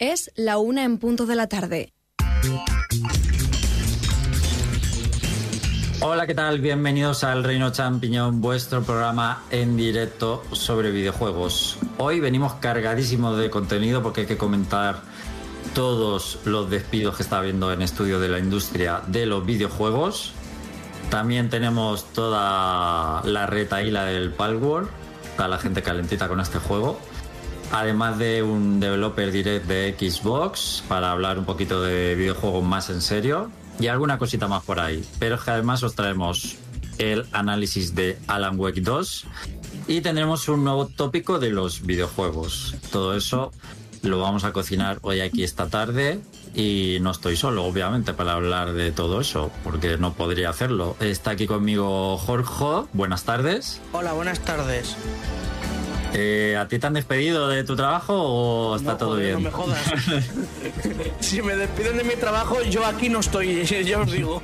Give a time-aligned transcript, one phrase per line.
[0.00, 1.92] Es la una en punto de la tarde.
[6.00, 6.58] Hola, ¿qué tal?
[6.60, 11.78] Bienvenidos al Reino Champiñón, vuestro programa en directo sobre videojuegos.
[11.98, 15.00] Hoy venimos cargadísimos de contenido porque hay que comentar
[15.76, 20.32] todos los despidos que está habiendo en estudio de la industria de los videojuegos.
[21.08, 24.88] También tenemos toda la retaíla del Palworld,
[25.36, 26.98] para la gente calentita con este juego.
[27.74, 33.02] Además de un developer direct de Xbox para hablar un poquito de videojuegos más en
[33.02, 33.50] serio
[33.80, 35.04] y alguna cosita más por ahí.
[35.18, 36.54] Pero es que además os traemos
[36.98, 39.26] el análisis de Alan Wake 2
[39.88, 42.76] y tendremos un nuevo tópico de los videojuegos.
[42.92, 43.50] Todo eso
[44.02, 46.20] lo vamos a cocinar hoy aquí esta tarde
[46.54, 50.94] y no estoy solo, obviamente, para hablar de todo eso, porque no podría hacerlo.
[51.00, 52.88] Está aquí conmigo Jorge.
[52.92, 53.80] Buenas tardes.
[53.92, 54.96] Hola, buenas tardes.
[56.16, 59.34] Eh, ¿A ti te han despedido de tu trabajo o está No, todo joder, bien?
[59.34, 59.78] No me jodas.
[61.20, 64.40] si me despiden de mi trabajo, yo aquí no estoy, yo os digo.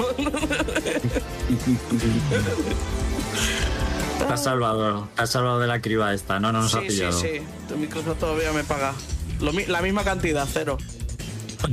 [4.18, 6.90] Te has salvado, te has salvado de la criba esta, no, no nos ha sí,
[6.90, 7.20] sí, pillado.
[7.20, 7.28] sí.
[7.68, 8.92] Tu Microsoft todavía me paga.
[9.40, 10.76] Lo la misma cantidad, cero.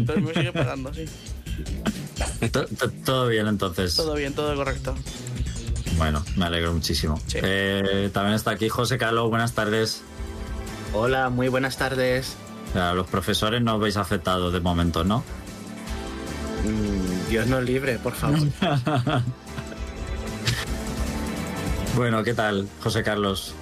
[0.06, 1.06] Pero me sigue pagando, sí.
[2.52, 3.96] To- to- Todo bien entonces.
[3.96, 4.96] Todo bien, todo correcto.
[5.98, 7.20] Bueno, me alegro muchísimo.
[7.28, 7.40] Sí.
[7.42, 10.04] Eh, también está aquí José Carlos, buenas tardes.
[10.94, 12.36] Hola, muy buenas tardes.
[12.76, 15.24] A los profesores no os veis afectados de momento, ¿no?
[16.64, 18.40] Mm, Dios nos libre, por favor.
[21.98, 23.56] Bueno, ¿qué tal, José Carlos?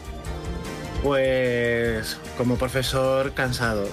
[1.02, 3.88] Pues como profesor cansado.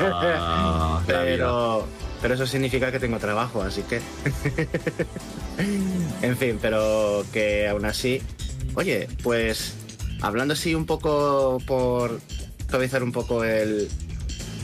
[0.00, 1.86] Ah, pero,
[2.20, 4.00] pero eso significa que tengo trabajo, así que...
[6.22, 8.22] en fin, pero que aún así...
[8.74, 9.74] Oye, pues
[10.20, 12.20] hablando así un poco por
[12.68, 13.88] suavizar un poco el,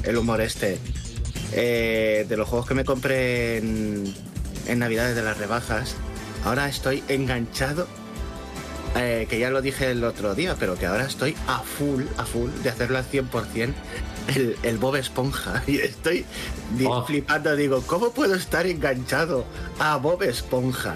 [0.05, 0.79] el humor este,
[1.53, 4.15] eh, de los juegos que me compré en,
[4.67, 5.97] en Navidades de las rebajas,
[6.45, 7.89] ahora estoy enganchado
[8.99, 12.25] eh, que ya lo dije el otro día, pero que ahora estoy a full, a
[12.25, 13.75] full de hacerlo al 100%,
[14.35, 15.63] el, el Bob Esponja.
[15.67, 16.25] Y estoy
[16.85, 17.05] Oh.
[17.07, 19.45] flipando, digo, ¿cómo puedo estar enganchado
[19.79, 20.95] a Bob Esponja?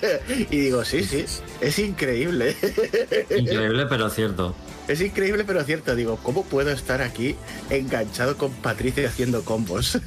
[0.50, 1.24] y digo, sí, sí,
[1.60, 2.54] es increíble.
[3.36, 4.54] Increíble, pero cierto.
[4.86, 5.96] es increíble, pero cierto.
[5.96, 7.34] Digo, ¿cómo puedo estar aquí
[7.68, 9.98] enganchado con Patricia haciendo combos?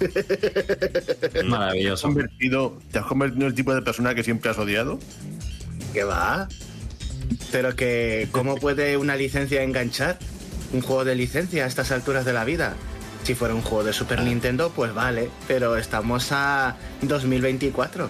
[1.45, 2.07] Maravilloso.
[2.07, 4.97] convertido, ¿Te has convertido en el tipo de persona que siempre has odiado?
[5.93, 6.47] ¿Qué va?
[7.51, 10.19] Pero que, ¿cómo puede una licencia enganchar?
[10.73, 12.75] Un juego de licencia a estas alturas de la vida.
[13.23, 18.09] Si fuera un juego de Super Nintendo, pues vale, pero estamos a 2024.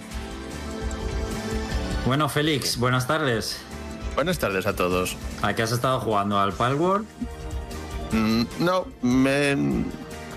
[2.05, 3.57] Bueno, Félix, buenas tardes.
[4.15, 5.15] Buenas tardes a todos.
[5.41, 6.39] ¿A qué has estado jugando?
[6.39, 7.05] ¿Al Palworld?
[8.11, 9.85] Mm, no, me-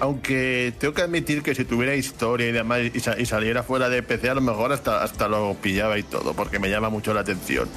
[0.01, 3.89] aunque tengo que admitir que si tuviera historia y demás y, sa- y saliera fuera
[3.89, 7.15] de PC, a lo mejor hasta, hasta lo pillaba y todo, porque me llama mucho
[7.15, 7.69] la atención.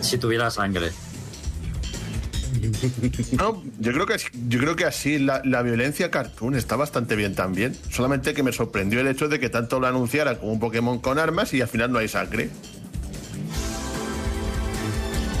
[0.00, 0.90] Si tuviera sangre.
[3.38, 7.16] No, yo creo que, así- yo creo que así la, la violencia cartoon está bastante
[7.16, 7.76] bien también.
[7.90, 11.18] Solamente que me sorprendió el hecho de que tanto lo anunciara como un Pokémon con
[11.18, 12.50] armas y al final no hay sangre.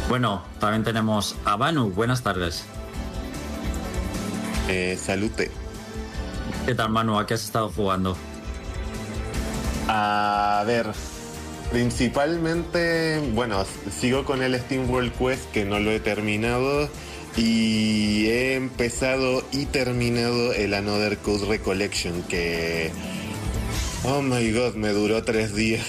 [0.08, 1.90] Bueno, también tenemos a Banu.
[1.90, 2.64] Buenas tardes.
[4.68, 5.50] Eh, salute.
[6.66, 7.18] ¿Qué tal, Manu?
[7.18, 8.16] ¿A qué has estado jugando?
[9.88, 10.86] A ver,
[11.72, 13.64] principalmente, bueno,
[14.00, 16.88] sigo con el Steam World Quest que no lo he terminado
[17.36, 22.90] y he empezado y terminado el Another Code Recollection que,
[24.04, 25.84] oh my god, me duró tres días.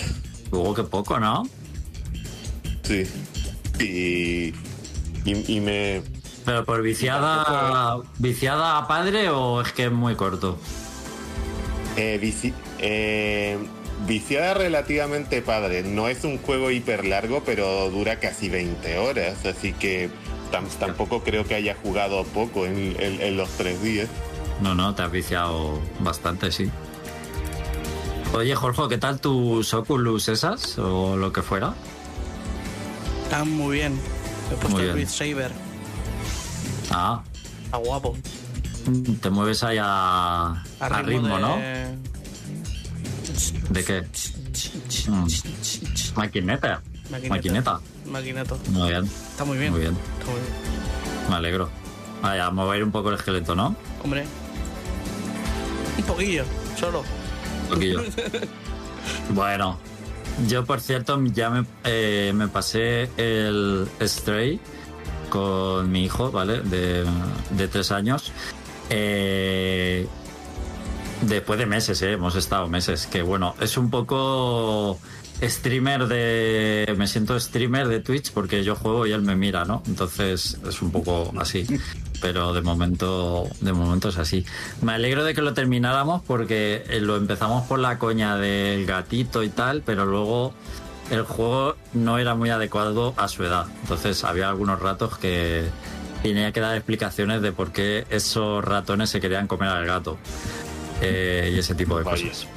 [0.49, 1.43] Jugó que poco, ¿no?
[2.83, 3.03] Sí.
[3.79, 4.53] Y,
[5.29, 6.01] y, y me...
[6.45, 10.59] ¿Pero por viciada, viciada a padre o es que es muy corto?
[11.97, 13.57] Eh, vici- eh,
[14.05, 15.81] viciada relativamente padre.
[15.81, 19.43] No es un juego hiper largo, pero dura casi 20 horas.
[19.45, 20.11] Así que
[20.59, 24.07] tam- tampoco creo que haya jugado poco en, en- en los tres días.
[24.61, 26.69] No, no, te has viciado bastante, sí.
[28.33, 31.73] Oye, Jorge, ¿qué tal tus Oculus esas o lo que fuera?
[33.23, 33.99] Está muy bien.
[34.51, 34.93] He puesto Muy el.
[34.95, 35.51] Beat Saber.
[36.91, 37.21] Ah,
[37.65, 38.15] Está guapo.
[39.21, 41.57] te mueves ahí a, a ritmo, de- ¿no?
[43.69, 44.03] ¿De qué?
[45.09, 45.27] Mm.
[46.15, 46.81] Maquineta.
[47.09, 47.79] Maquineta.
[48.05, 48.55] Maquineta.
[48.71, 49.71] Muy bien, Está muy bien.
[49.71, 49.93] muy bien.
[50.19, 51.29] Está muy bien.
[51.29, 51.69] Me alegro.
[52.21, 53.75] Vaya, mover un poco el esqueleto, ¿no?
[54.03, 54.25] Hombre.
[55.97, 56.43] Un poquillo,
[56.79, 57.03] solo.
[57.63, 58.03] Un poquillo.
[59.31, 59.77] bueno,
[60.47, 64.59] yo por cierto ya me, eh, me pasé el Stray
[65.29, 66.61] con mi hijo, ¿vale?
[66.61, 67.05] De,
[67.51, 68.31] de tres años.
[68.89, 70.07] Eh,
[71.21, 72.11] Después de meses, ¿eh?
[72.11, 73.07] hemos estado meses.
[73.07, 74.99] Que bueno, es un poco
[75.41, 76.93] streamer de.
[76.97, 79.83] Me siento streamer de Twitch porque yo juego y él me mira, ¿no?
[79.87, 81.65] Entonces es un poco así.
[82.21, 84.45] Pero de momento, de momento es así.
[84.81, 89.43] Me alegro de que lo termináramos porque eh, lo empezamos por la coña del gatito
[89.43, 90.53] y tal, pero luego
[91.11, 93.67] el juego no era muy adecuado a su edad.
[93.81, 95.65] Entonces había algunos ratos que
[96.23, 100.17] tenía que dar explicaciones de por qué esos ratones se querían comer al gato.
[101.01, 102.29] Eh, y ese tipo de Vaya.
[102.29, 102.47] cosas.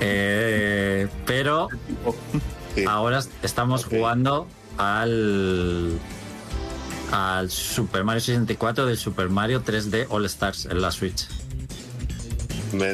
[0.00, 1.68] Eh, pero
[2.74, 2.84] Sí.
[2.86, 4.46] ahora estamos jugando
[4.78, 5.98] al
[7.12, 11.26] al Super Mario 64 del Super Mario 3D All Stars en la Switch.
[12.72, 12.92] Me,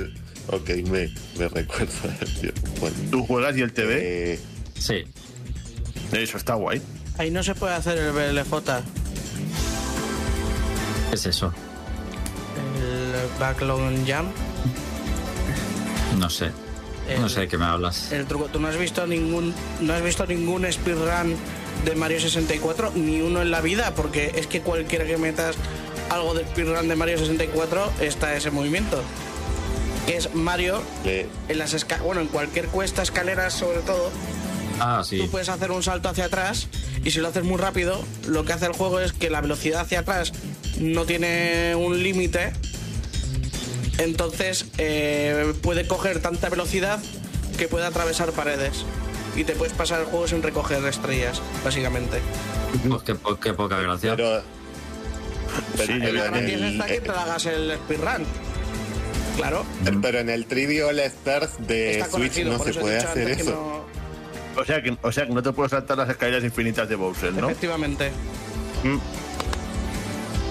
[0.49, 1.93] ok, me, me recuerdo.
[2.81, 4.33] Bueno, Tú juegas y el TV.
[4.35, 4.41] eh,
[4.79, 5.05] Sí,
[6.13, 6.81] Eso está guay.
[7.19, 8.51] Ahí no se puede hacer el BLJ,
[11.11, 11.53] ¿qué es eso?
[12.79, 14.31] el Backlog Jump.
[16.19, 16.51] No sé.
[17.21, 18.11] No sé de qué me hablas.
[18.13, 21.37] El truco, tú no has visto ningún no has visto ningún speedrun
[21.85, 25.57] de Mario 64 ni uno en la vida, porque es que cualquiera que metas
[26.11, 29.03] algo de speedrun de Mario 64 está ese movimiento.
[30.07, 34.11] Que es Mario en las esca- bueno, en cualquier cuesta, escaleras sobre todo,
[34.79, 35.29] Ah, tú sí.
[35.31, 36.69] puedes hacer un salto hacia atrás
[37.05, 39.81] y si lo haces muy rápido, lo que hace el juego es que la velocidad
[39.81, 40.33] hacia atrás
[40.79, 42.53] no tiene un límite.
[43.99, 47.01] Entonces eh, puede coger tanta velocidad
[47.59, 48.85] que puede atravesar paredes.
[49.35, 52.19] Y te puedes pasar el juego sin recoger estrellas, básicamente.
[52.89, 54.17] Pues qué, po- qué poca gracia.
[54.17, 54.43] pero,
[55.77, 58.25] pero, Sí, el, esta que te hagas el speedrun.
[59.37, 59.67] Claro,
[60.01, 62.57] pero en el 3D All Stars de está Switch corregido.
[62.59, 63.85] no se puede dicho hacer antes que eso.
[64.55, 66.95] no- O sea, que, o sea que no te puedes saltar las escaleras infinitas de
[66.97, 67.51] Bowser, ¿no?
[67.51, 68.11] Efectivamente.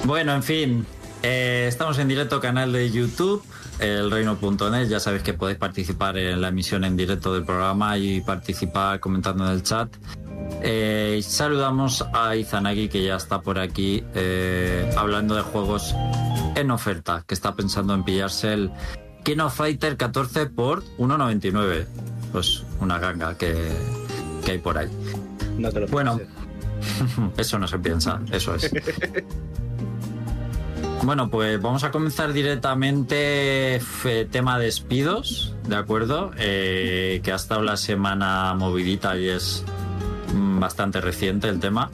[0.04, 0.86] Bueno, en fin,
[1.28, 3.44] eh, estamos en directo canal de YouTube,
[3.80, 4.88] elreino.net.
[4.88, 9.46] Ya sabéis que podéis participar en la emisión en directo del programa y participar comentando
[9.48, 9.90] en el chat.
[10.62, 15.96] Eh, saludamos a Izanagi que ya está por aquí eh, hablando de juegos
[16.56, 18.72] en oferta, que está pensando en pillarse el
[19.24, 21.88] King of Fighter 14 por 1,99.
[22.32, 23.72] Pues una ganga que,
[24.46, 24.90] que hay por ahí.
[25.58, 26.20] No te lo Bueno,
[27.38, 28.72] eso no se piensa, eso es.
[31.04, 36.32] Bueno, pues vamos a comenzar directamente f- tema despidos, ¿de acuerdo?
[36.38, 39.64] Eh, que ha estado la semana movidita y es
[40.34, 41.92] mm, bastante reciente el tema.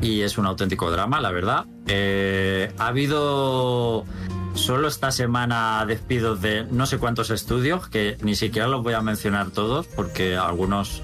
[0.00, 1.66] Y es un auténtico drama, la verdad.
[1.88, 4.06] Eh, ha habido
[4.54, 9.02] solo esta semana despidos de no sé cuántos estudios, que ni siquiera los voy a
[9.02, 11.02] mencionar todos, porque algunos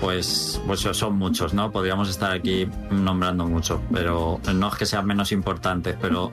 [0.00, 1.70] pues, pues son muchos, ¿no?
[1.70, 6.32] Podríamos estar aquí nombrando muchos, pero no es que sean menos importantes, pero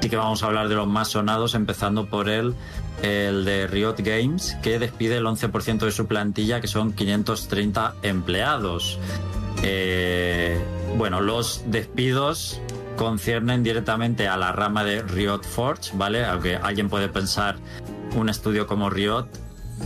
[0.00, 2.54] sí que vamos a hablar de los más sonados, empezando por el,
[3.02, 8.98] el de Riot Games, que despide el 11% de su plantilla, que son 530 empleados.
[9.62, 10.60] Eh,
[10.96, 12.60] bueno, los despidos
[12.96, 16.24] conciernen directamente a la rama de Riot Forge, ¿vale?
[16.24, 17.56] Aunque alguien puede pensar
[18.14, 19.26] un estudio como Riot,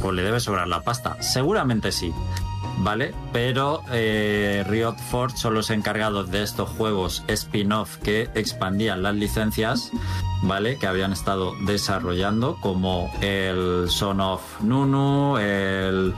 [0.00, 1.22] pues le debe sobrar la pasta.
[1.22, 2.12] Seguramente sí.
[2.78, 3.14] ¿Vale?
[3.32, 9.90] Pero eh, Riot Forge son los encargados de estos juegos spin-off que expandían las licencias,
[10.42, 10.78] ¿vale?
[10.78, 16.14] Que habían estado desarrollando, como el Son of Nunu, el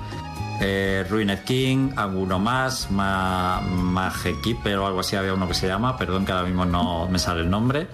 [0.61, 5.67] eh, Ruined King, alguno más, Ma Mage Keeper o algo así, había uno que se
[5.67, 7.87] llama, perdón que ahora mismo no me sale el nombre.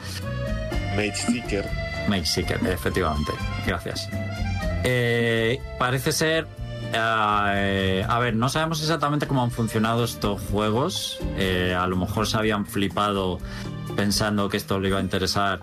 [0.96, 1.68] Mage Seeker.
[2.08, 3.32] Mage Seeker, efectivamente.
[3.66, 4.08] Gracias.
[4.84, 6.46] Eh, parece ser.
[6.96, 11.18] Eh, a ver, no sabemos exactamente cómo han funcionado estos juegos.
[11.36, 13.38] Eh, a lo mejor se habían flipado
[13.96, 15.60] pensando que esto le iba a interesar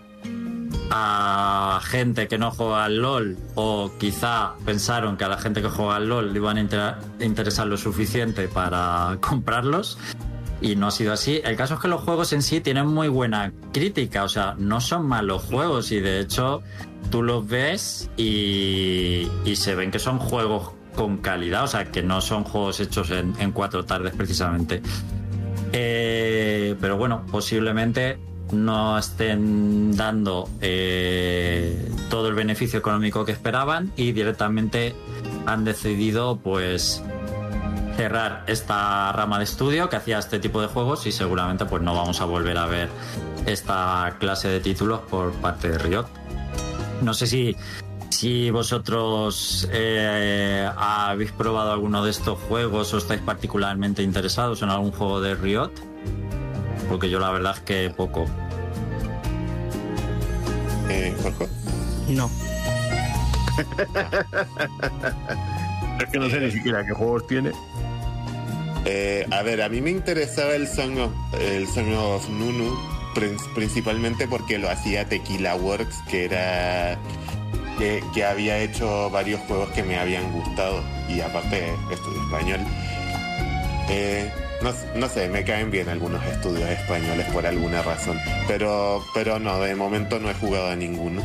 [0.94, 5.70] a gente que no juega al LOL o quizá pensaron que a la gente que
[5.70, 9.98] juega al LOL le iban a inter- interesar lo suficiente para comprarlos
[10.62, 11.42] y no ha sido así.
[11.44, 14.82] El caso es que los juegos en sí tienen muy buena crítica, o sea, no
[14.82, 16.62] son malos juegos y de hecho
[17.10, 22.22] tú los ves y se ven que son juegos con calidad, o sea, que no
[22.22, 24.82] son juegos hechos en, cuatro tardes precisamente.
[25.74, 28.18] Eh, pero bueno, posiblemente
[28.52, 34.94] no estén dando eh, todo el beneficio económico que esperaban y directamente
[35.46, 37.04] han decidido pues
[37.96, 41.96] cerrar esta rama de estudio que hacía este tipo de juegos y seguramente pues no
[41.96, 42.90] vamos a volver a ver
[43.46, 46.06] esta clase de títulos por parte de Riot.
[47.02, 47.56] No sé si,
[48.22, 54.92] si vosotros eh, habéis probado alguno de estos juegos o estáis particularmente interesados en algún
[54.92, 55.72] juego de Riot,
[56.88, 58.28] porque yo la verdad es que poco.
[60.88, 61.48] Eh, Juanjo.
[62.10, 62.30] No.
[66.00, 67.52] Es que no sé ni siquiera qué juegos tiene.
[68.86, 72.72] Eh, a ver, a mí me interesaba el Song of, el Song of Nunu
[73.16, 77.00] prin- principalmente porque lo hacía Tequila Works, que era
[78.14, 82.60] que, había hecho varios juegos que me habían gustado y aparte estudio español.
[83.90, 89.40] Eh, no, no sé, me caen bien algunos estudios españoles por alguna razón, pero pero
[89.40, 91.24] no, de momento no he jugado a ninguno.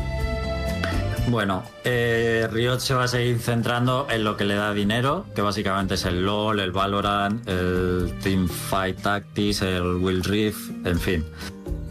[1.29, 5.41] Bueno, eh, Riot se va a seguir centrando en lo que le da dinero, que
[5.41, 11.25] básicamente es el LOL, el Valorant, el Teamfight Tactics, el Will Rift, en fin.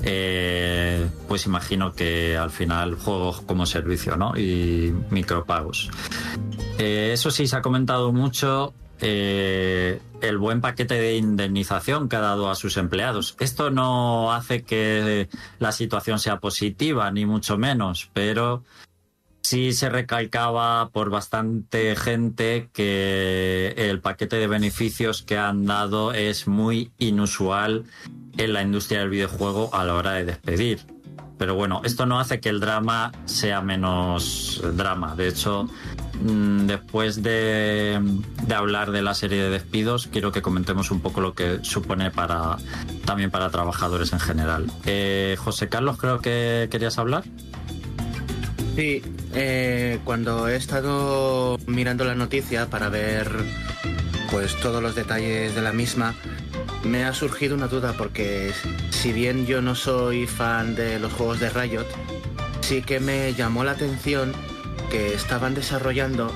[0.08, 4.38] Eh, pues imagino que al final juegos como servicio, ¿no?
[4.38, 5.90] Y micropagos.
[6.78, 12.20] Eh, eso sí, se ha comentado mucho eh, el buen paquete de indemnización que ha
[12.20, 13.34] dado a sus empleados.
[13.40, 18.62] Esto no hace que la situación sea positiva, ni mucho menos, pero
[19.42, 26.46] sí se recalcaba por bastante gente que el paquete de beneficios que han dado es
[26.46, 27.84] muy inusual
[28.36, 30.80] en la industria del videojuego a la hora de despedir.
[31.38, 35.14] Pero bueno, esto no hace que el drama sea menos drama.
[35.14, 35.68] De hecho,
[36.22, 38.00] mm, después de,
[38.54, 42.56] hablar de la serie de despidos, quiero que comentemos un poco lo que supone para
[43.04, 44.70] también para trabajadores en general.
[44.86, 47.24] Eh, José Carlos, creo que querías hablar.
[48.74, 49.02] Sí,
[49.34, 53.30] eh, cuando he estado mirando la noticia para ver
[54.30, 56.14] pues todos los detalles de la misma,
[56.86, 58.52] me ha surgido una duda porque
[58.90, 61.86] si bien yo no soy fan de los juegos de Riot,
[62.60, 64.32] sí que me llamó la atención
[64.90, 66.32] que estaban desarrollando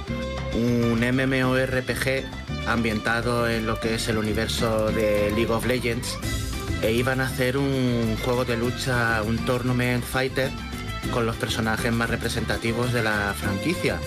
[0.54, 2.24] un MMORPG
[2.66, 6.18] ambientado en lo que es el universo de League of Legends
[6.82, 10.50] e iban a hacer un juego de lucha, un tournament fighter
[11.12, 13.98] con los personajes más representativos de la franquicia.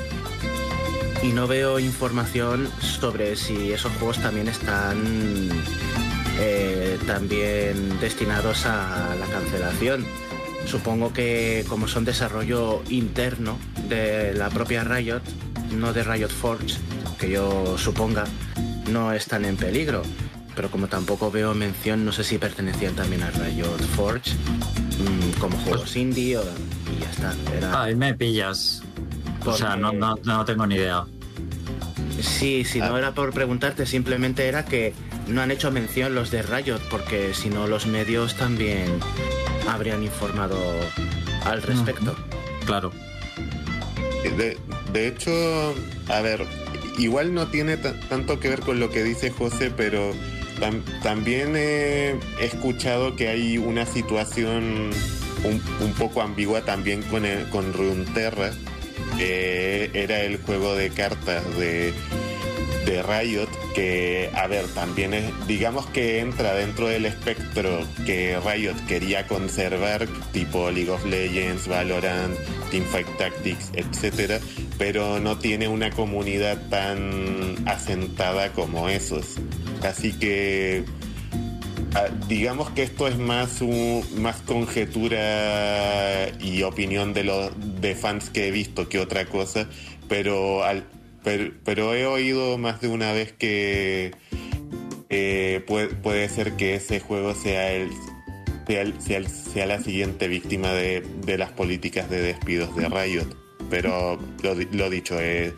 [1.22, 5.50] Y no veo información sobre si esos juegos también están
[6.40, 10.06] eh, también destinados a la cancelación.
[10.66, 13.58] Supongo que como son desarrollo interno
[13.90, 15.22] de la propia Riot,
[15.78, 16.75] no de Riot Forge,
[17.20, 18.24] que yo suponga,
[18.90, 20.04] no están en peligro.
[20.56, 25.58] Pero como tampoco veo mención, no sé si pertenecían también a Riot Forge mm, como
[25.58, 27.34] juegos indie o, y ya está.
[27.58, 28.82] Era- Ahí me pillas.
[29.46, 31.04] O sea, no, no, no tengo ni idea.
[32.22, 33.00] Sí, si no Ah.
[33.00, 34.94] era por preguntarte, simplemente era que
[35.27, 39.00] no han hecho mención los de Riot, porque si no los medios también
[39.68, 40.58] habrían informado
[41.46, 42.15] al respecto.
[42.65, 42.92] Claro.
[44.38, 44.58] De,
[44.94, 45.32] de hecho,
[46.10, 46.46] a ver,
[46.98, 50.12] igual no tiene ta- tanto que ver con lo que dice José, pero
[50.60, 54.92] tam- también he escuchado que hay una situación
[55.44, 58.51] un, un poco ambigua también con, el, con Runeterra,
[59.20, 61.94] era el juego de cartas de,
[62.86, 68.75] de Riot, que, a ver, también es, digamos que entra dentro del espectro que Riot
[68.88, 72.38] quería conservar, tipo League of Legends, Valorant,
[72.72, 74.40] Teamfight Tactics, etcétera,
[74.78, 79.36] pero no tiene una comunidad tan asentada como esos.
[79.84, 80.84] Así que
[81.96, 88.30] ah, digamos que esto es más un, más conjetura y opinión de los de fans
[88.30, 89.68] que he visto que otra cosa,
[90.08, 90.86] pero al
[91.24, 94.12] pero, he oído más de una vez que
[95.10, 97.89] eh, puede, ser que ese juego sea el
[99.00, 103.36] sea, la siguiente víctima de, de las políticas de despidos de Riot.
[103.70, 105.53] Pero lo, lo dicho, eh,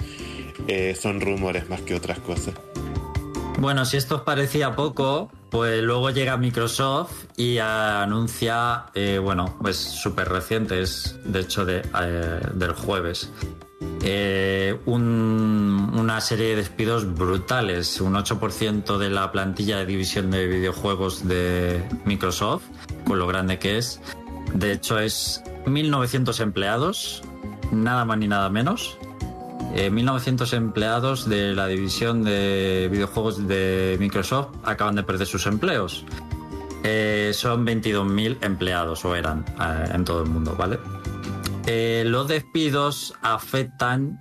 [0.67, 2.53] eh, son rumores más que otras cosas.
[3.57, 8.87] Bueno, si esto os parecía poco, pues luego llega Microsoft y anuncia,
[9.23, 11.81] bueno, pues súper reciente, es de hecho de,
[12.53, 13.31] del jueves,
[14.03, 17.99] eh, un- una serie de despidos brutales.
[18.01, 22.63] Un 8% de la plantilla de división de videojuegos de Microsoft,
[23.05, 24.01] con lo grande que es.
[24.53, 27.23] De hecho, es 1.900 empleados,
[27.71, 28.97] nada más ni nada menos.
[29.75, 36.05] Eh, 1.900 empleados de la división de videojuegos de Microsoft acaban de perder sus empleos.
[36.83, 40.77] Eh, son 22.000 empleados, o eran, eh, en todo el mundo, ¿vale?
[41.67, 44.19] Eh, los despidos afectan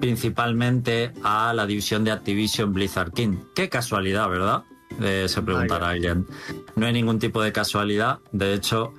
[0.00, 3.36] principalmente a la división de Activision Blizzard King.
[3.54, 4.64] Qué casualidad, ¿verdad?
[5.00, 6.26] Eh, se preguntará alguien.
[6.74, 8.18] No hay ningún tipo de casualidad.
[8.32, 8.94] De hecho,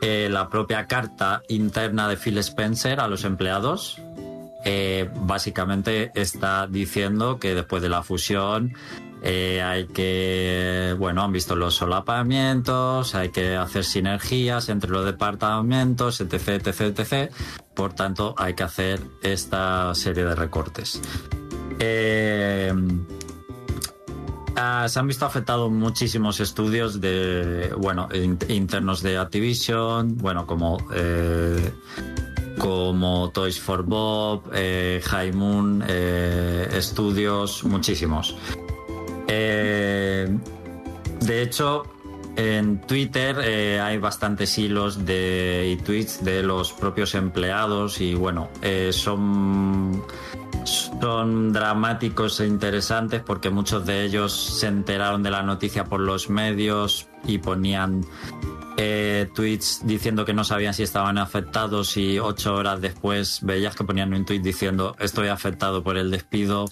[0.00, 4.00] eh, la propia carta interna de Phil Spencer a los empleados
[4.64, 8.74] eh, básicamente está diciendo que después de la fusión
[9.22, 16.20] Eh, hay que, bueno, han visto los solapamientos, hay que hacer sinergias entre los departamentos,
[16.20, 17.32] etc, etc, etc.
[17.74, 21.00] Por tanto, hay que hacer esta serie de recortes.
[21.78, 22.72] Eh,
[24.56, 30.78] ah, se han visto afectados muchísimos estudios de, bueno, in- internos de Activision, bueno, como
[30.94, 31.72] eh,
[32.58, 35.82] como Toys for Bob, eh, High Moon
[36.80, 38.36] Studios, muchísimos.
[39.32, 40.28] Eh,
[41.20, 41.84] de hecho,
[42.34, 48.48] en Twitter eh, hay bastantes hilos de, y tweets de los propios empleados y bueno,
[48.60, 50.02] eh, son,
[50.64, 56.30] son dramáticos e interesantes porque muchos de ellos se enteraron de la noticia por los
[56.30, 58.04] medios y ponían
[58.76, 63.84] eh, tweets diciendo que no sabían si estaban afectados y ocho horas después veías que
[63.84, 66.66] ponían un tweet diciendo estoy afectado por el despido,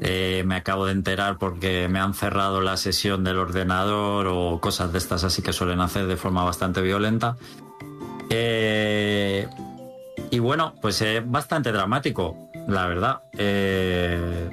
[0.00, 4.92] eh, me acabo de enterar porque me han cerrado la sesión del ordenador o cosas
[4.92, 7.36] de estas así que suelen hacer de forma bastante violenta.
[8.30, 9.48] Eh,
[10.30, 13.22] y bueno, pues es bastante dramático, la verdad.
[13.36, 14.50] Eh,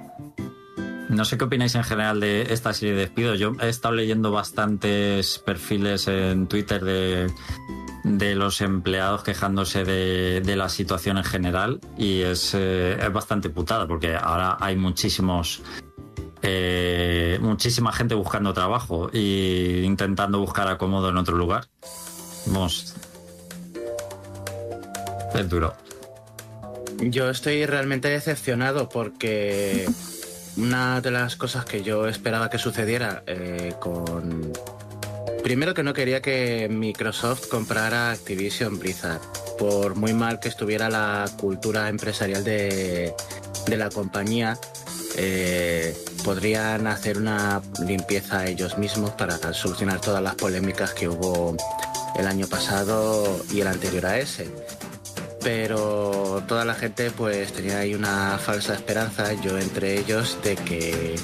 [1.10, 3.40] no sé qué opináis en general de esta serie de despidos.
[3.40, 7.32] Yo he estado leyendo bastantes perfiles en Twitter de,
[8.04, 13.50] de los empleados quejándose de, de la situación en general y es, eh, es bastante
[13.50, 15.62] putada porque ahora hay muchísimos
[16.42, 21.68] eh, muchísima gente buscando trabajo e intentando buscar acomodo en otro lugar.
[22.48, 22.96] Vamos.
[25.34, 25.74] Es duro.
[27.00, 29.88] Yo estoy realmente decepcionado porque
[30.58, 34.52] una de las cosas que yo esperaba que sucediera eh, con...
[35.44, 39.22] Primero que no quería que Microsoft comprara Activision Blizzard,
[39.58, 43.14] por muy mal que estuviera la cultura empresarial de,
[43.68, 44.58] de la compañía,
[45.16, 51.56] eh, podrían hacer una limpieza ellos mismos para solucionar todas las polémicas que hubo
[52.18, 54.50] el año pasado y el anterior a ese
[55.42, 61.16] pero toda la gente pues tenía ahí una falsa esperanza, yo entre ellos, de que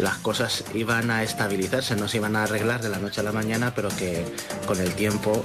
[0.00, 3.32] las cosas iban a estabilizarse, no se iban a arreglar de la noche a la
[3.32, 4.24] mañana, pero que
[4.66, 5.42] con el tiempo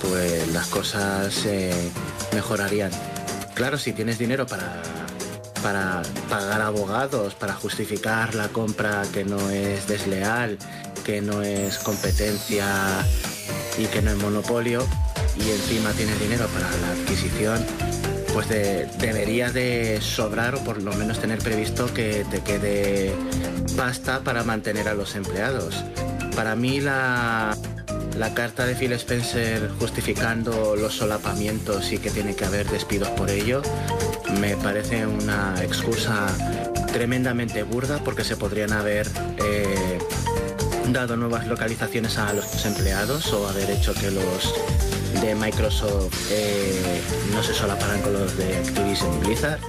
[0.00, 1.72] pues las cosas eh,
[2.32, 2.90] mejorarían.
[3.54, 4.82] Claro, si tienes dinero para,
[5.62, 10.58] para pagar abogados, para justificar la compra que no es desleal,
[11.04, 12.66] que no es competencia
[13.78, 14.86] y que no es monopolio,
[15.36, 17.64] y encima tienes dinero para la adquisición,
[18.32, 23.12] pues de- debería de sobrar o por lo menos tener previsto que te quede
[23.76, 25.84] pasta para mantener a los empleados.
[26.36, 27.56] Para mí la,
[28.18, 33.28] la carta de Phil Spencer justificando los solapamientos y que tiene que haber despidos por
[33.30, 33.60] ello
[34.40, 36.26] me parece una excusa
[36.92, 39.06] tremendamente burda porque se podrían haber
[39.44, 39.98] eh,
[40.88, 44.54] dado nuevas localizaciones a los empleados o haber hecho que los
[45.20, 47.00] de Microsoft eh,
[47.32, 49.60] no se solaparan con los de Activision Blizzard.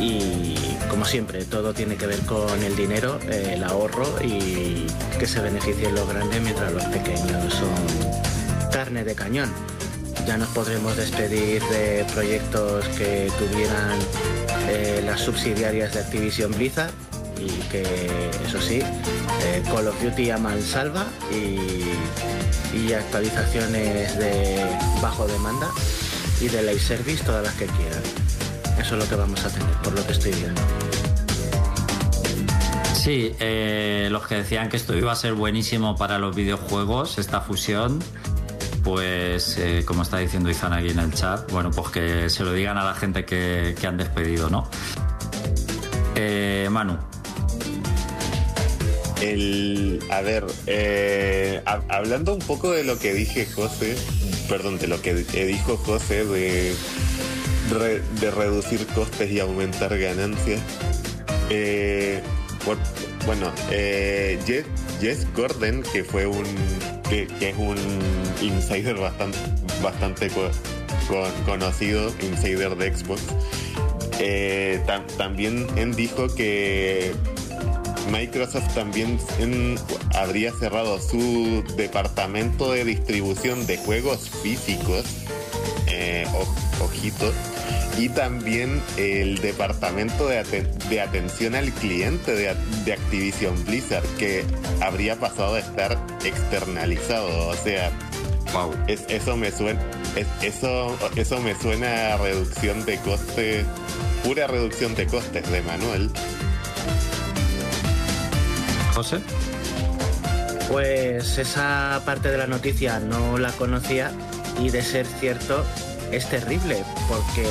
[0.00, 0.54] Y
[0.90, 4.86] como siempre, todo tiene que ver con el dinero, eh, el ahorro y
[5.18, 9.50] que se beneficien los grandes mientras los pequeños son carne de cañón.
[10.26, 13.98] Ya nos podremos despedir de proyectos que tuvieran
[14.68, 16.92] eh, las subsidiarias de Activision Blizzard
[17.38, 17.82] y que,
[18.46, 18.80] eso sí,
[19.66, 21.84] Call of Duty a mansalva y,
[22.74, 24.64] y actualizaciones de
[25.00, 25.68] bajo demanda
[26.40, 28.02] y de live service todas las que quieran.
[28.78, 30.60] Eso es lo que vamos a tener, por lo que estoy viendo.
[32.94, 37.40] Sí, eh, los que decían que esto iba a ser buenísimo para los videojuegos, esta
[37.40, 38.02] fusión,
[38.82, 42.52] pues eh, como está diciendo Izan aquí en el chat, bueno, pues que se lo
[42.52, 44.68] digan a la gente que, que han despedido, ¿no?
[46.14, 46.96] Eh, Manu,
[49.20, 53.96] El, a ver, eh, hab- hablando un poco de lo que dije José,
[54.48, 56.72] perdón, de lo que eh, dijo José de,
[58.20, 60.60] de reducir costes y aumentar ganancias.
[61.50, 62.20] eh,
[63.26, 64.38] bueno, eh,
[65.00, 66.44] Jess Gordon, que fue un,
[67.08, 67.76] que, es un
[68.42, 69.38] insider bastante,
[69.82, 70.50] bastante co-
[71.08, 73.22] co- conocido, insider de Xbox,
[74.20, 77.12] eh, tam- también dijo que
[78.10, 79.78] Microsoft también en-
[80.14, 85.04] habría cerrado su departamento de distribución de juegos físicos,
[85.88, 87.32] eh, o- ojito,
[87.98, 94.44] y también el departamento de, aten- de atención al cliente de, de Activision Blizzard, que
[94.80, 97.48] habría pasado a estar externalizado.
[97.48, 97.90] O sea,
[98.52, 98.72] wow.
[98.88, 99.80] es- eso me suena,
[100.16, 103.64] es- eso, eso me suena a reducción de costes,
[104.24, 106.10] pura reducción de costes de Manuel.
[110.68, 114.10] Pues esa parte de la noticia no la conocía
[114.60, 115.64] y de ser cierto
[116.10, 117.46] es terrible porque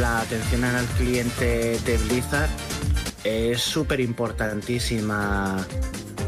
[0.00, 2.50] la atención al cliente de Blizzard
[3.24, 5.64] es súper importantísima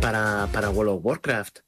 [0.00, 1.58] para, para World of Warcraft.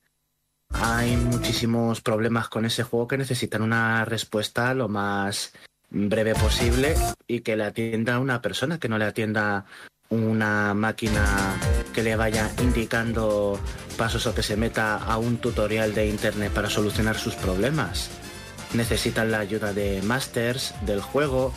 [0.70, 5.52] Hay muchísimos problemas con ese juego que necesitan una respuesta lo más
[5.90, 6.94] breve posible
[7.26, 9.66] y que le atienda una persona, que no le atienda
[10.12, 11.24] una máquina
[11.94, 13.58] que le vaya indicando
[13.96, 18.10] pasos o que se meta a un tutorial de internet para solucionar sus problemas.
[18.74, 21.52] Necesitan la ayuda de masters del juego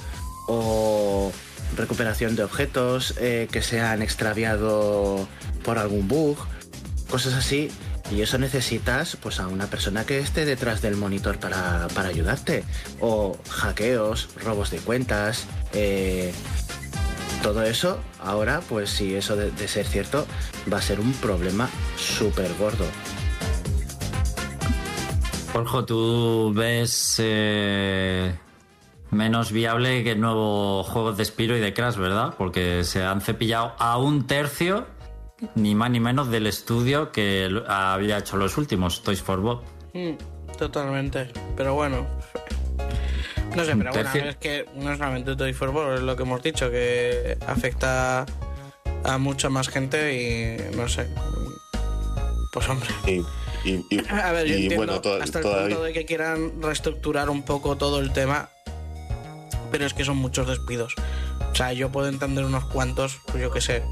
[0.48, 1.32] o
[1.76, 5.28] recuperación de objetos eh, que se han extraviado
[5.64, 6.38] por algún bug,
[7.10, 7.70] cosas así.
[8.12, 12.64] Y eso necesitas pues a una persona que esté detrás del monitor para, para ayudarte.
[13.02, 16.32] O hackeos, robos de cuentas, eh,
[17.46, 20.26] todo eso, ahora, pues si eso de, de ser cierto,
[20.74, 22.86] va a ser un problema súper gordo.
[25.54, 28.36] Jorge, ¿tú ves eh,
[29.12, 32.34] menos viable que nuevos juegos de Spiro y de Crash, verdad?
[32.36, 34.88] Porque se han cepillado a un tercio,
[35.54, 39.62] ni más ni menos, del estudio que había hecho los últimos, Toys for Bob.
[39.94, 40.16] Mm,
[40.58, 41.32] totalmente.
[41.56, 42.08] Pero bueno.
[43.56, 46.42] No sé, pero bueno, es que no solamente Toy for Bob, es lo que hemos
[46.44, 48.26] dicho, que afecta
[49.04, 50.14] a mucha más gente
[50.72, 51.08] y no sé.
[52.52, 52.90] Pues hombre.
[53.06, 53.22] Y,
[53.70, 56.62] y- y- A ver, yo entiendo bueno, to- hasta el todavía- punto de que quieran
[56.62, 58.50] reestructurar un poco todo el tema,
[59.72, 60.94] pero es que son muchos despidos.
[61.52, 63.84] O sea, yo puedo entender unos cuantos, pues yo qué sé.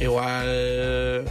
[0.00, 1.24] Igual,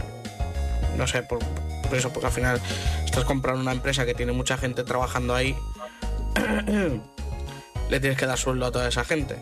[0.96, 2.60] no sé, por, por eso, porque al final
[3.04, 5.56] estás comprando una empresa que tiene mucha gente trabajando ahí,
[7.90, 9.38] le tienes que dar sueldo a toda esa gente.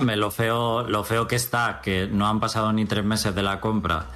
[0.00, 3.42] Me lo feo, lo feo que está, que no han pasado ni tres meses de
[3.42, 4.06] la compra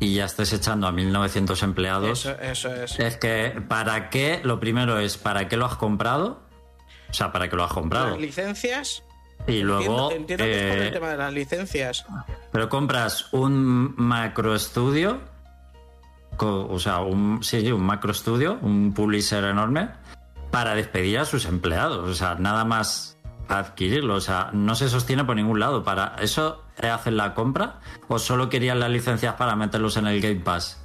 [0.00, 2.26] y ya estés echando a 1.900 empleados.
[2.26, 2.98] Eso, eso es.
[2.98, 4.40] Es que, ¿para qué?
[4.42, 6.40] Lo primero es, ¿para qué lo has comprado?
[7.10, 8.10] O sea, ¿para qué lo has comprado?
[8.10, 9.04] Las licencias.
[9.46, 12.06] Y luego, entiendo, entiendo que es por eh, el tema de las licencias.
[12.50, 15.20] pero compras un macro estudio,
[16.38, 19.90] o sea, un, sí, un macro estudio, un publisher enorme,
[20.50, 22.08] para despedir a sus empleados.
[22.08, 24.14] O sea, nada más adquirirlo.
[24.14, 25.82] O sea, no se sostiene por ningún lado.
[25.84, 27.80] ¿Para eso hacen la compra?
[28.08, 30.82] ¿O solo querían las licencias para meterlos en el Game Pass?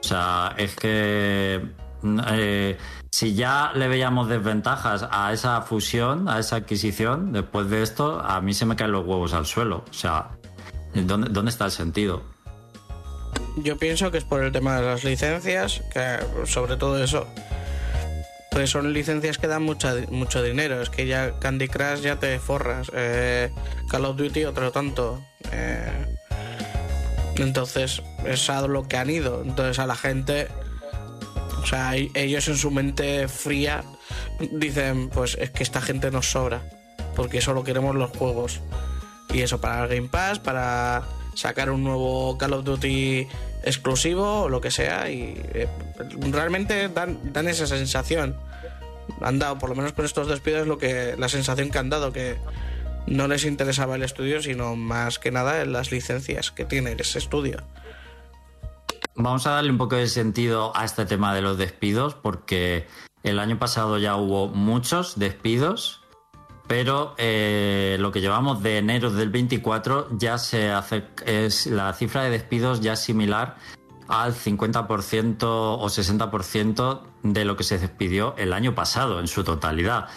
[0.00, 1.66] O sea, es que
[2.32, 2.78] eh,
[3.10, 8.40] si ya le veíamos desventajas a esa fusión, a esa adquisición, después de esto, a
[8.40, 9.84] mí se me caen los huevos al suelo.
[9.88, 10.30] O sea,
[10.94, 12.22] ¿dónde, dónde está el sentido?
[13.56, 17.26] Yo pienso que es por el tema de las licencias, que sobre todo eso.
[18.54, 20.80] Pues son licencias que dan mucha, mucho dinero.
[20.80, 22.88] Es que ya Candy Crush ya te forras.
[22.94, 23.50] eh,
[23.90, 25.20] Call of Duty otro tanto.
[25.50, 26.06] eh,
[27.34, 29.42] entonces es a lo que han ido.
[29.42, 30.46] Entonces a la gente,
[31.60, 33.82] o sea, ellos en su mente fría
[34.52, 36.62] dicen, pues es que esta gente nos sobra.
[37.16, 38.60] Porque solo queremos los juegos.
[39.30, 41.02] Y eso para Game Pass, para
[41.34, 43.26] sacar un nuevo Call of Duty
[43.62, 45.10] exclusivo o lo que sea.
[45.10, 45.68] Y eh,
[46.30, 48.36] realmente dan, dan esa sensación.
[49.20, 52.12] Han dado, por lo menos con estos despidos, lo que la sensación que han dado,
[52.12, 52.36] que
[53.06, 57.18] no les interesaba el estudio, sino más que nada en las licencias que tiene ese
[57.18, 57.62] estudio.
[59.16, 62.86] Vamos a darle un poco de sentido a este tema de los despidos, porque
[63.22, 66.02] el año pasado ya hubo muchos despidos,
[66.66, 72.22] pero eh, lo que llevamos de enero del 24 ya se hace, es la cifra
[72.22, 73.56] de despidos ya similar
[74.08, 80.08] al 50% o 60% de lo que se despidió el año pasado en su totalidad.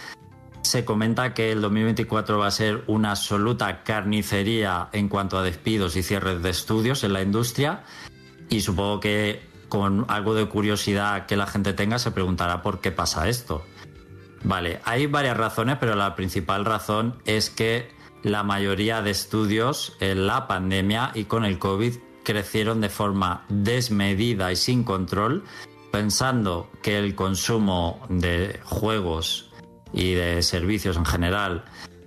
[0.62, 5.96] Se comenta que el 2024 va a ser una absoluta carnicería en cuanto a despidos
[5.96, 7.84] y cierres de estudios en la industria
[8.50, 12.92] y supongo que con algo de curiosidad que la gente tenga se preguntará por qué
[12.92, 13.66] pasa esto.
[14.44, 17.90] Vale, hay varias razones, pero la principal razón es que
[18.24, 24.52] la mayoría de estudios en la pandemia y con el COVID crecieron de forma desmedida
[24.52, 25.44] y sin control,
[25.92, 29.50] pensando que el consumo de juegos
[29.94, 31.64] y de servicios en general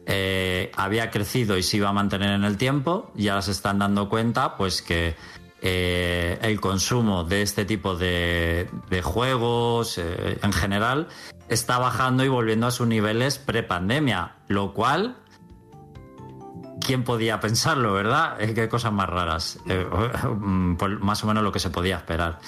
[0.06, 3.78] eh, había crecido y se iba a mantener en el tiempo y ahora se están
[3.78, 5.14] dando cuenta pues que
[5.62, 8.68] eh, el consumo de este tipo de,
[9.02, 11.08] juegos eh, en general
[11.48, 15.16] está bajando y volviendo a sus niveles prepandemia, lo cual
[16.80, 18.40] ¿Quién podía pensarlo, verdad?
[18.40, 19.58] Eh, qué cosas más raras.
[19.66, 19.86] Eh,
[20.78, 22.38] pues más o menos lo que se podía esperar.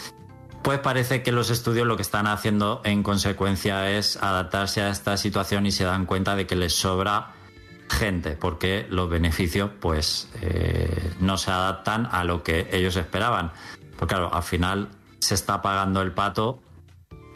[0.62, 5.16] Pues parece que los estudios lo que están haciendo en consecuencia es adaptarse a esta
[5.16, 7.32] situación y se dan cuenta de que les sobra
[7.92, 13.52] gente, porque los beneficios pues eh, no se adaptan a lo que ellos esperaban.
[13.98, 14.88] Porque claro, al final
[15.20, 16.60] se está pagando el pato,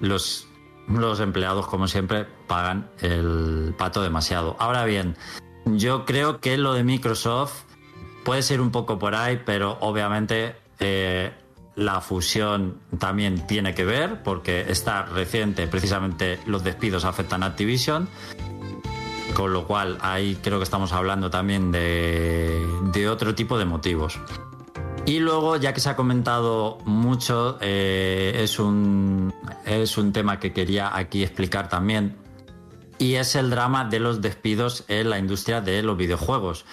[0.00, 0.48] los,
[0.88, 4.56] los empleados como siempre pagan el pato demasiado.
[4.58, 5.16] Ahora bien,
[5.64, 7.64] yo creo que lo de Microsoft
[8.24, 11.32] puede ser un poco por ahí, pero obviamente eh,
[11.76, 18.08] la fusión también tiene que ver, porque está reciente, precisamente los despidos afectan a Activision
[19.36, 24.18] con lo cual ahí creo que estamos hablando también de, otro tipo de motivos.
[25.04, 29.34] Y luego, ya que se ha comentado mucho, eh, es, un,
[29.66, 32.16] es un tema que quería aquí explicar también,
[32.98, 36.64] y es el drama de los despidos en la industria de los videojuegos.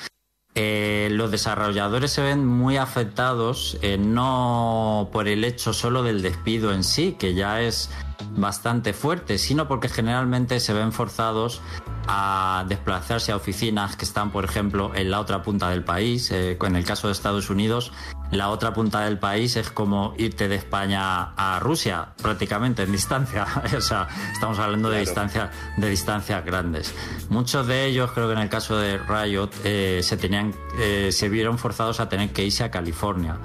[0.55, 6.71] Eh, los desarrolladores se ven muy afectados eh, no por el hecho solo del despido
[6.71, 7.89] en sí, que ya es
[8.35, 11.61] bastante fuerte, sino porque generalmente se ven forzados
[12.07, 16.31] a desplazarse a oficinas que están, por ejemplo, en la otra punta del país.
[16.31, 17.91] Eh, en el caso de Estados Unidos,
[18.31, 23.45] la otra punta del país es como irte de España a Rusia, prácticamente en distancia.
[23.77, 26.93] o sea, estamos hablando de distancias de distancias grandes.
[27.29, 31.29] Muchos de ellos, creo que en el caso de Riot, eh, se tenían, eh, se
[31.29, 33.37] vieron forzados a tener que irse a California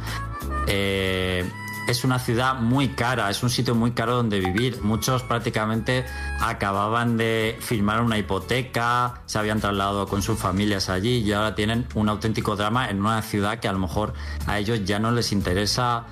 [1.88, 4.82] es una ciudad muy cara, es un sitio muy caro donde vivir.
[4.82, 6.04] Muchos prácticamente
[6.38, 11.86] acababan de firmar una hipoteca, se habían trasladado con sus familias allí y ahora tienen
[11.94, 14.12] un auténtico drama en una ciudad que a lo mejor
[14.46, 16.04] a ellos ya no les interesa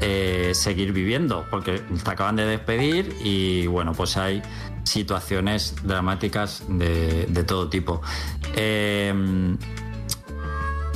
[0.00, 4.42] eh, seguir viviendo porque te acaban de despedir y bueno, pues hay
[4.84, 8.02] situaciones dramáticas de, todo tipo.
[8.54, 9.56] Eh,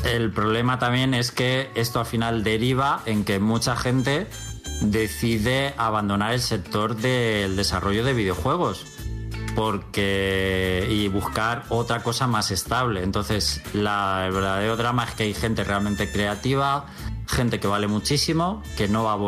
[0.04, 4.26] el problema también es que esto al final deriva en que mucha gente
[4.80, 8.86] decide abandonar el sector del desarrollo de videojuegos
[9.54, 13.02] porque y buscar otra cosa más estable.
[13.02, 16.86] Entonces, la, el verdadero drama es que hay gente realmente creativa,
[17.32, 19.18] gente que vale muchísimo, que no va a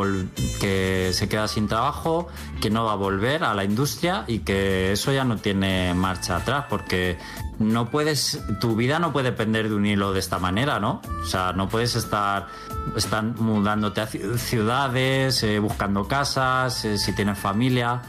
[0.60, 2.28] que se queda sin trabajo,
[2.60, 6.36] que no va a volver a la industria y que eso ya no tiene marcha
[6.36, 7.18] atrás porque
[7.58, 11.00] no puedes tu vida no puede depender de un hilo de esta manera, ¿no?
[11.22, 12.48] O sea, no puedes estar
[12.96, 18.02] están mudándote a ciudades, eh, buscando casas, eh, si tienes familia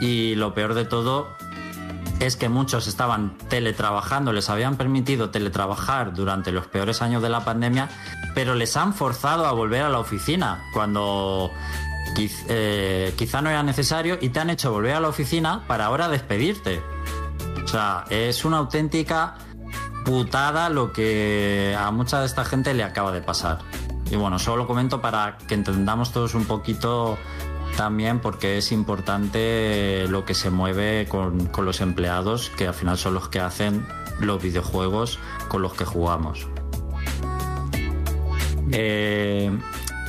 [0.00, 1.28] y lo peor de todo
[2.20, 7.44] es que muchos estaban teletrabajando, les habían permitido teletrabajar durante los peores años de la
[7.44, 7.88] pandemia,
[8.34, 11.50] pero les han forzado a volver a la oficina cuando
[12.16, 16.08] eh, quizá no era necesario y te han hecho volver a la oficina para ahora
[16.08, 16.82] despedirte.
[17.64, 19.36] O sea, es una auténtica
[20.04, 23.60] putada lo que a mucha de esta gente le acaba de pasar.
[24.10, 27.16] Y bueno, solo lo comento para que entendamos todos un poquito
[27.76, 33.14] también porque es importante lo que se mueve con, los empleados, que al final son
[33.14, 33.86] los que hacen
[34.20, 36.46] los videojuegos con los que jugamos.
[38.72, 39.50] Eh,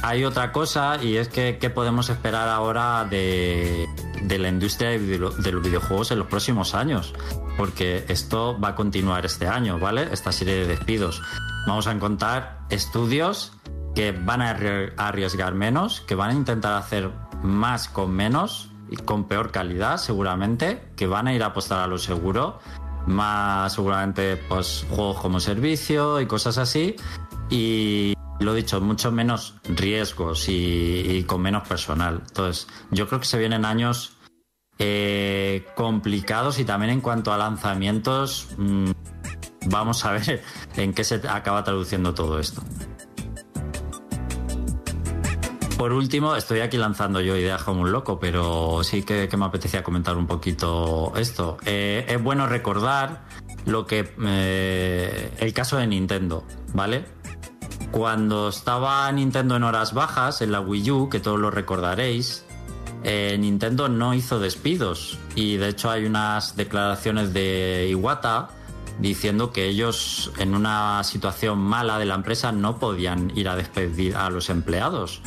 [0.04, 3.88] hay otra cosa y es que qué podemos esperar ahora de,
[4.28, 7.14] la industria de, los videojuegos en los próximos años,
[7.58, 10.08] porque esto va a continuar este año, ¿vale?
[10.12, 11.22] Esta serie de despidos.
[11.68, 13.54] Vamos a encontrar estudios
[13.94, 14.52] que van a
[14.98, 17.12] arriesgar menos, que van a intentar hacer
[17.44, 21.88] más con menos y con peor calidad seguramente, que van a ir a apostar a
[21.88, 22.60] lo seguro,
[23.08, 26.96] más seguramente pues juegos como servicio y cosas así
[27.50, 32.24] y lo dicho, mucho menos riesgos y, con menos personal.
[32.28, 34.18] Entonces, yo creo que se vienen años
[34.80, 38.92] eh, complicados y también en cuanto a lanzamientos, mm,
[39.68, 40.42] vamos a ver
[40.76, 42.64] en qué se acaba traduciendo todo esto.
[45.82, 49.82] Por último, estoy aquí lanzando yo ideas como un loco, pero sí que, me apetecía
[49.82, 51.58] comentar un poquito esto.
[51.66, 53.24] Eh, es bueno recordar
[53.66, 56.44] lo que eh, el caso de Nintendo,
[56.76, 57.06] ¿vale?
[57.90, 62.46] Cuando estaba Nintendo en horas bajas, en la Wii U, que todos lo recordaréis,
[63.04, 65.18] eh, Nintendo no hizo despidos.
[65.34, 68.50] Y de hecho hay unas declaraciones de Iwata
[69.00, 74.16] diciendo que ellos en una situación mala de la empresa no podían ir a despedir
[74.16, 75.24] a los empleados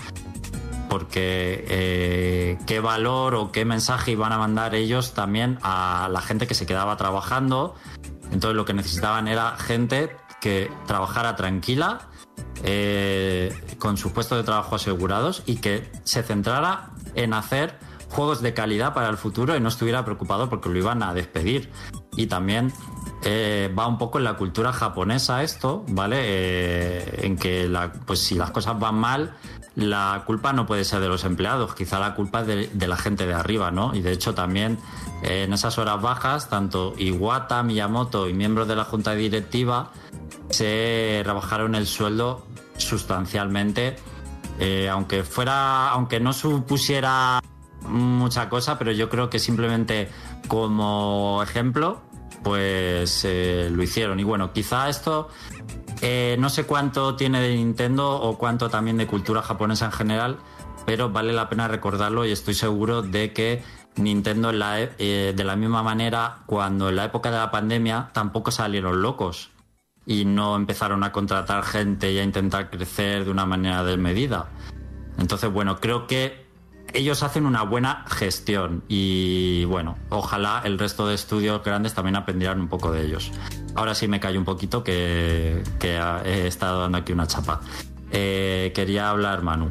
[0.95, 6.47] porque eh, qué valor o qué mensaje iban a mandar ellos también a la gente
[6.47, 7.75] que se quedaba trabajando.
[8.31, 12.11] Entonces lo que necesitaban era gente que trabajara tranquila,
[12.63, 17.77] eh, con sus puestos de trabajo asegurados y que se centrara en hacer
[18.09, 21.73] juegos de calidad para el futuro y no estuviera preocupado porque lo iban a despedir.
[22.17, 22.73] Y también
[23.25, 27.27] eh, va un poco en la cultura japonesa esto, ¿vale?
[27.27, 27.69] en que
[28.07, 29.35] pues si las cosas van mal,
[29.77, 33.27] la culpa no puede ser de los empleados, quizá la culpa es de, la gente
[33.27, 33.95] de arriba, ¿no?
[33.95, 34.79] Y de hecho también
[35.23, 39.91] eh, en esas horas bajas, tanto Iwata, Miyamoto y miembros de la junta directiva
[40.51, 43.97] se rebajaron el sueldo sustancialmente,
[44.61, 47.41] eh, aunque fuera, aunque no supusiera
[47.89, 50.09] mucha cosa, pero yo creo que simplemente
[50.49, 52.01] como ejemplo,
[52.43, 54.21] pues eh, lo hicieron.
[54.21, 55.29] Y bueno, quizá esto
[56.01, 60.39] eh, no sé cuánto tiene de Nintendo o cuánto también de cultura japonesa en general,
[60.87, 63.63] pero vale la pena recordarlo y estoy seguro de que
[63.97, 69.03] Nintendo eh, de la misma manera, cuando en la época de la pandemia tampoco salieron
[69.03, 69.51] locos
[70.07, 74.49] y no empezaron a contratar gente y a intentar crecer de una manera desmedida.
[75.19, 76.45] Entonces, bueno, creo que
[76.93, 82.61] ellos hacen una buena gestión y bueno, ojalá el resto de estudios grandes también aprendieran
[82.61, 83.33] un poco de ellos.
[83.75, 87.61] Ahora sí me callo un poquito que, he estado dando aquí una chapa.
[88.13, 89.71] Eh, quería hablar Manu.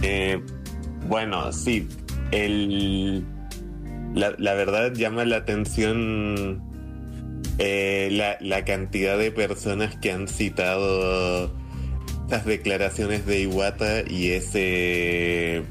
[0.00, 0.42] Eh,
[1.06, 1.88] bueno, sí.
[2.30, 3.24] El,
[4.14, 6.62] la, verdad llama la atención
[7.58, 11.52] eh, la, cantidad de personas que han citado
[12.30, 15.64] las declaraciones de Iwata y ese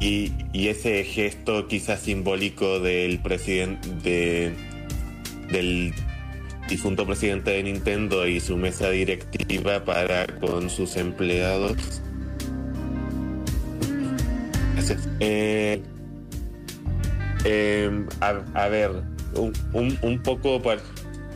[0.00, 4.54] y, y ese gesto quizás simbólico del presidente
[5.50, 5.92] del
[6.68, 12.02] difunto presidente de Nintendo y su mesa directiva para con sus empleados.
[15.20, 15.82] Eh,
[17.44, 18.90] em, a, ver,
[19.34, 20.80] un, un, poco para,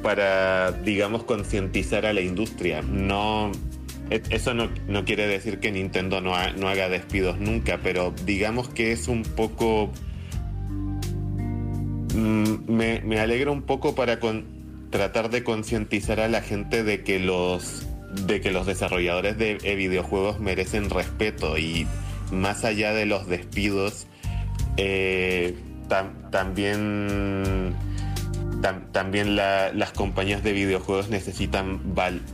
[0.02, 2.82] para digamos, concientizar a la industria.
[2.82, 3.52] No,
[4.10, 8.68] e, eso no, no quiere decir que Nintendo no, no haga despidos nunca, pero digamos
[8.68, 9.92] que es un poco
[12.14, 14.18] me, me alegra un poco para
[14.90, 17.86] tratar de concientizar a la gente de que los
[18.26, 21.86] de que los desarrolladores de, videojuegos merecen respeto y
[22.30, 24.06] más allá de los despidos
[24.76, 25.56] eh,
[26.30, 27.74] también
[28.92, 31.80] también las compañías de videojuegos necesitan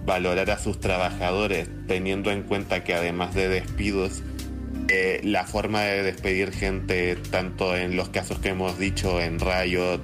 [0.04, 4.22] valorar a sus trabajadores teniendo en cuenta que además de despidos
[4.92, 10.00] eh, la forma de despedir gente, tanto en los casos que hemos dicho en Riot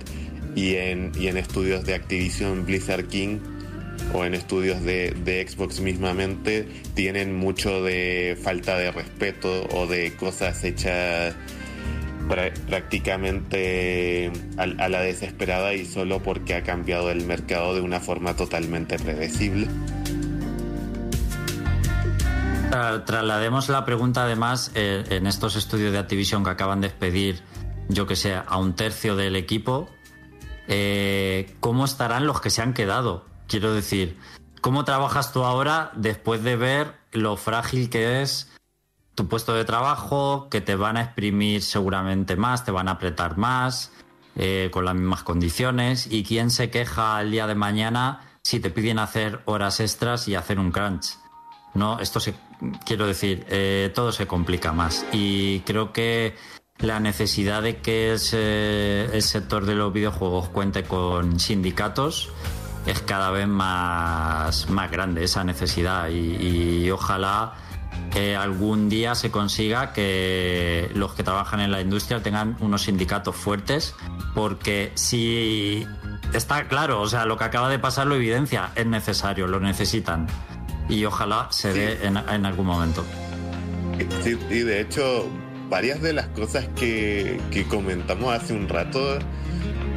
[0.55, 3.41] y en, y en estudios de Activision Blizzard King
[4.15, 10.63] o en estudios de, Xbox mismamente, tienen mucho de falta de respeto o de cosas
[10.63, 11.35] hechas
[12.69, 18.99] prácticamente a, la desesperada y solo porque ha cambiado el mercado de una forma totalmente
[18.99, 19.67] predecible.
[23.05, 27.43] Traslademos la pregunta además eh, en estos estudios de Activision que acaban de despedir,
[27.89, 29.89] yo que sé, a un tercio del equipo.
[30.69, 33.25] Eh, ¿Cómo estarán los que se han quedado?
[33.47, 34.19] Quiero decir,
[34.61, 38.53] ¿cómo trabajas tú ahora después de ver lo frágil que es
[39.15, 43.39] tu puesto de trabajo, que te van a exprimir seguramente más, te van a apretar
[43.39, 43.93] más,
[44.35, 46.09] eh, con las mismas condiciones?
[46.11, 50.35] ¿Y quién se queja el día de mañana si te piden hacer horas extras y
[50.35, 51.17] hacer un crunch?
[51.77, 52.35] No, esto se,
[52.85, 55.05] quiero decir, eh, todo se complica más.
[55.13, 56.35] Y creo que
[56.79, 62.31] la necesidad de que el sector de los videojuegos cuente con sindicatos
[62.87, 67.55] es cada vez más, más grande esa necesidad y, ojalá
[68.13, 73.35] que algún día se consiga que los que trabajan en la industria tengan unos sindicatos
[73.35, 73.95] fuertes
[74.35, 75.87] porque si
[76.33, 80.29] está claro, o sea, lo que acaba de pasar lo evidencia, es necesario, lo necesitan
[80.89, 83.05] y ojalá se dé en, algún momento.
[84.23, 85.29] Sí, y de hecho,
[85.69, 89.19] varias de las cosas que, comentamos hace un rato,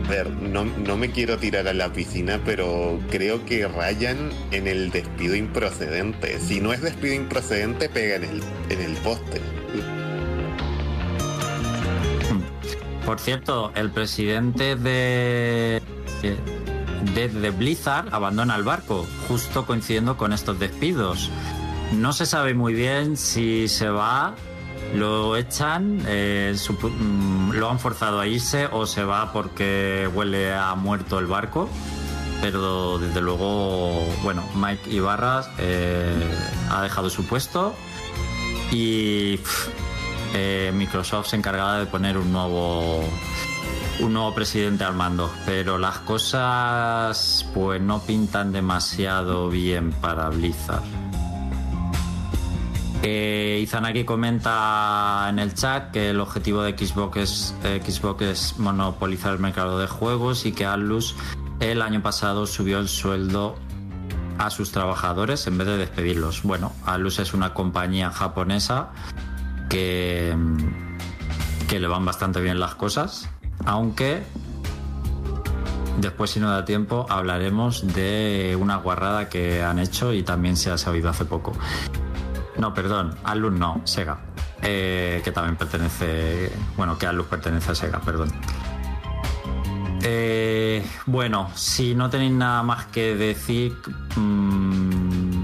[0.06, 4.67] a ver, no, no, me quiero tirar a la piscina, pero creo que rayan en
[4.67, 6.39] el despido improcedente.
[6.39, 9.41] Si no es despido improcedente, pega en el, en el poste.
[13.06, 15.82] Por cierto, el presidente de
[17.14, 21.30] desde Blizzard abandona el barco, justo coincidiendo con estos despidos.
[21.94, 24.36] No se sabe muy bien si se va,
[24.94, 30.76] lo echan, eh, mm, lo han forzado a irse o se va porque huele a
[30.76, 31.70] muerto el barco.
[32.42, 36.23] Pero desde luego, bueno, Mike Ibarra eh,
[36.69, 37.76] ha dejado su puesto
[38.71, 39.40] y
[40.34, 43.04] eh, Microsoft se encargada de poner un nuevo
[44.00, 50.84] un nuevo presidente al mando, pero las cosas pues no pintan demasiado bien para Blizzard.
[53.02, 53.67] Eh,
[54.06, 57.56] comenta en el chat que el objetivo de Xbox es,
[57.86, 61.15] Xbox es monopolizar el mercado de juegos y que Atlus
[61.60, 63.58] el año pasado subió el sueldo
[64.38, 66.44] a sus trabajadores en vez de despedirlos.
[66.44, 68.90] Bueno, Alus es una compañía japonesa
[69.70, 70.36] que,
[71.67, 73.30] que le van bastante bien las cosas,
[73.65, 74.24] aunque
[76.02, 80.72] después si no da tiempo hablaremos de una guarrada que han hecho y también se
[80.72, 81.54] ha sabido hace poco.
[82.58, 84.20] No, perdón, Alus no, Sega,
[84.62, 88.32] eh, que también pertenece, bueno, que Alus pertenece a Sega, perdón.
[90.02, 93.76] Eh, bueno, si no tenéis nada más que decir,
[94.15, 95.38] mm,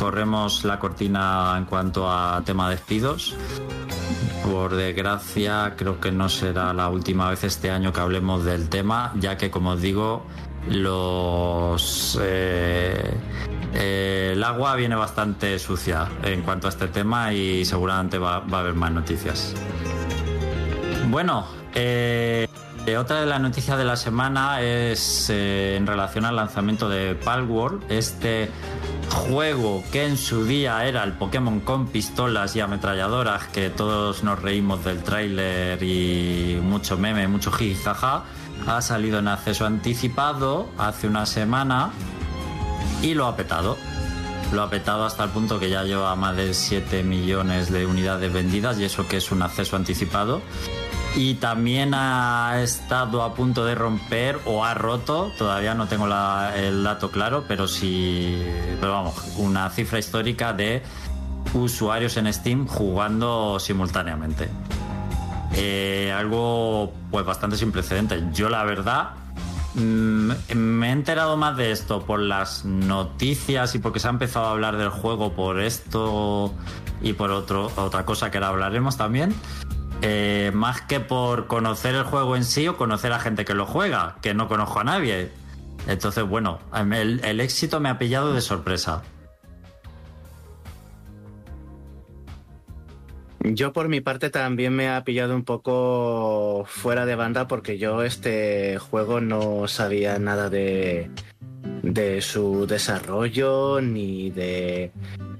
[0.00, 3.36] corremos la cortina en cuanto a tema de despidos.
[4.42, 9.12] Por desgracia, creo que no será la última vez este año que hablemos del tema,
[9.16, 10.24] ya que, como os digo,
[10.70, 13.12] los eh,
[13.74, 18.58] eh, el agua viene bastante sucia en cuanto a este tema y seguramente va, a
[18.58, 19.54] haber más noticias.
[21.10, 22.48] Bueno, eh,
[22.98, 28.48] otra de las noticias de la semana es en relación al lanzamiento de Palworld, este
[29.10, 34.40] juego que en su día era el Pokémon con pistolas y ametralladoras, que todos nos
[34.40, 38.24] reímos del tráiler y mucho meme, mucho jijaja,
[38.66, 41.90] ha salido en acceso anticipado hace una semana
[43.02, 43.76] y lo ha petado.
[44.52, 48.32] Lo ha petado hasta el punto que ya lleva más de 7 millones de unidades
[48.32, 50.42] vendidas y eso que es un acceso anticipado.
[51.16, 56.84] Y también ha estado a punto de romper o ha roto, todavía no tengo el
[56.84, 58.40] dato claro, pero sí,
[58.80, 60.82] pero vamos, una cifra histórica de
[61.52, 64.48] usuarios en Steam jugando simultáneamente.
[65.54, 68.22] Eh, algo pues bastante sin precedentes.
[68.32, 69.10] Yo la verdad
[69.74, 74.46] mm, me he enterado más de esto por las noticias y porque se ha empezado
[74.46, 76.54] a hablar del juego por esto
[77.02, 79.34] y por otro, otra cosa que ahora hablaremos también.
[80.02, 83.66] Eh, más que por conocer el juego en sí o conocer a gente que lo
[83.66, 85.30] juega, que no conozco a nadie.
[85.86, 89.02] Entonces, bueno, el, el éxito me ha pillado de sorpresa.
[93.42, 98.02] Yo por mi parte también me ha pillado un poco fuera de banda porque yo
[98.02, 101.10] este juego no sabía nada de,
[101.82, 104.92] de su desarrollo ni de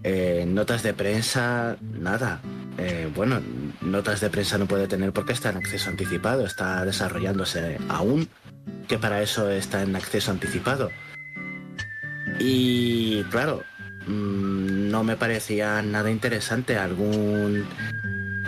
[0.02, 2.40] eh, notas de prensa, nada.
[2.83, 3.43] Eh, bueno,
[3.83, 8.26] notas de prensa no puede tener porque está en acceso anticipado, está desarrollándose aún,
[8.89, 10.91] que para eso está en acceso anticipado.
[12.39, 13.62] Y claro,
[14.07, 17.66] mm, no me parecía nada interesante algún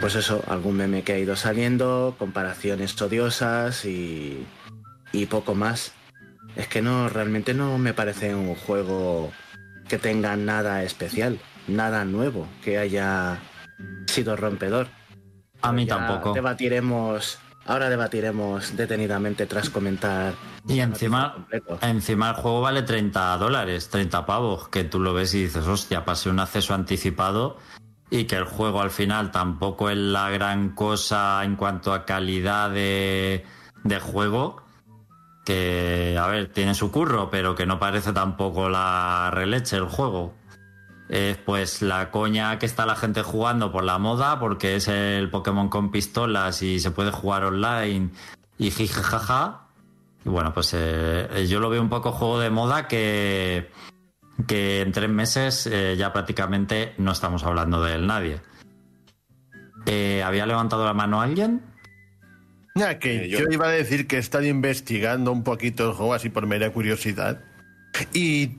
[0.01, 4.45] pues eso algún meme que ha ido saliendo comparaciones odiosas y
[5.13, 5.93] y poco más
[6.57, 9.31] es que no realmente no me parece un juego
[9.89, 13.39] que tenga nada especial nada nuevo que haya
[14.07, 14.89] sido rompedor
[15.63, 16.33] A mí Ya tampoco.
[16.33, 20.35] debatiremos ahora debatiremos detenidamente tras comentar
[20.69, 21.47] Y encima,
[21.81, 26.05] encima el juego vale 30 dólares, 30 pavos, que tú lo ves y dices, hostia,
[26.05, 27.59] pasé un acceso anticipado
[28.11, 32.69] y que el juego al final tampoco es la gran cosa en cuanto a calidad
[32.71, 33.45] de,
[33.85, 34.63] de juego,
[35.45, 40.35] que, a ver, tiene su curro, pero que no parece tampoco la releche el juego.
[41.15, 45.29] Es pues la coña que está la gente jugando por la moda, porque es el
[45.29, 48.09] Pokémon con pistolas y se puede jugar online
[48.57, 49.67] y jijajaja.
[50.25, 53.71] Y bueno, pues eh, yo lo veo un poco juego de moda que,
[54.47, 58.41] que en tres meses eh, ya prácticamente no estamos hablando de él nadie.
[59.85, 61.61] Eh, ¿Había levantado la mano alguien?
[62.75, 63.41] Ya que Eh, yo...
[63.41, 66.71] yo- iba a decir que he estado investigando un poquito el juego así por mera
[66.73, 67.41] curiosidad.
[68.15, 68.53] Y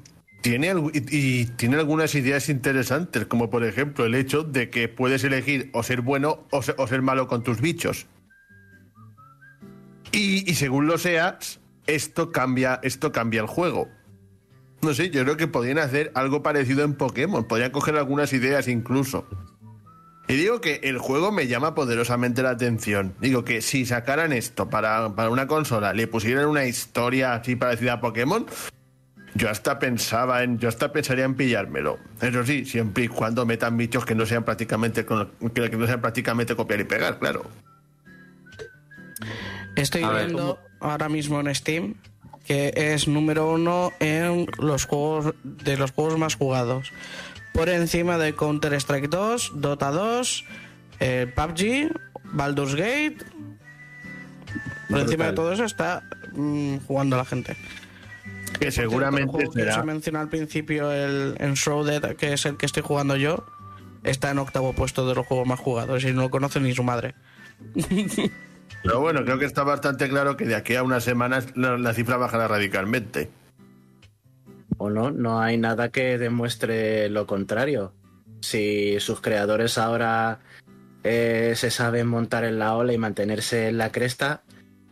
[0.43, 5.69] tiene, y, tiene algunas ideas interesantes, como por ejemplo el hecho de que puedes elegir
[5.73, 8.07] o ser bueno o ser, malo con tus bichos.
[10.11, 13.87] Y, según lo seas, esto cambia, esto cambia el juego.
[14.81, 17.47] No sé, yo creo que podrían hacer algo parecido en Pokémon.
[17.47, 19.25] Podrían coger algunas ideas incluso.
[20.27, 23.15] Y digo que el juego me llama poderosamente la atención.
[23.21, 27.93] Digo que si sacaran esto para, para una consola, le pusieran una historia así parecida
[27.93, 28.45] a Pokémon,
[29.35, 31.99] yo hasta pensaba en, yo hasta pensaría en pillármelo.
[32.21, 36.01] Eso sí, siempre y cuando metan bichos que no sean prácticamente que, que no sean
[36.01, 37.45] prácticamente copiar y pegar, claro.
[39.75, 41.95] Estoy A ver, viendo ahora mismo en Steam
[42.45, 46.91] que es número uno en los juegos de los juegos más jugados.
[47.53, 50.45] Por encima de Counter Strike 2, Dota 2,
[50.99, 51.91] eh, PUBG,
[52.33, 53.17] Baldur's Gate.
[54.89, 56.03] Por encima de todo eso está
[56.33, 57.55] mm, jugando la gente.
[58.59, 59.75] Que seguramente que será.
[59.75, 63.45] se mencionó al principio, el Enshrouded, que es el que estoy jugando yo,
[64.03, 66.83] está en octavo puesto de los juegos más jugados y no lo conoce ni su
[66.83, 67.15] madre.
[68.83, 71.93] Pero bueno, creo que está bastante claro que de aquí a unas semanas la, la
[71.93, 73.29] cifra bajará radicalmente.
[74.77, 77.93] o no, no hay nada que demuestre lo contrario.
[78.41, 80.39] Si sus creadores ahora
[81.03, 84.41] eh, se saben montar en la ola y mantenerse en la cresta,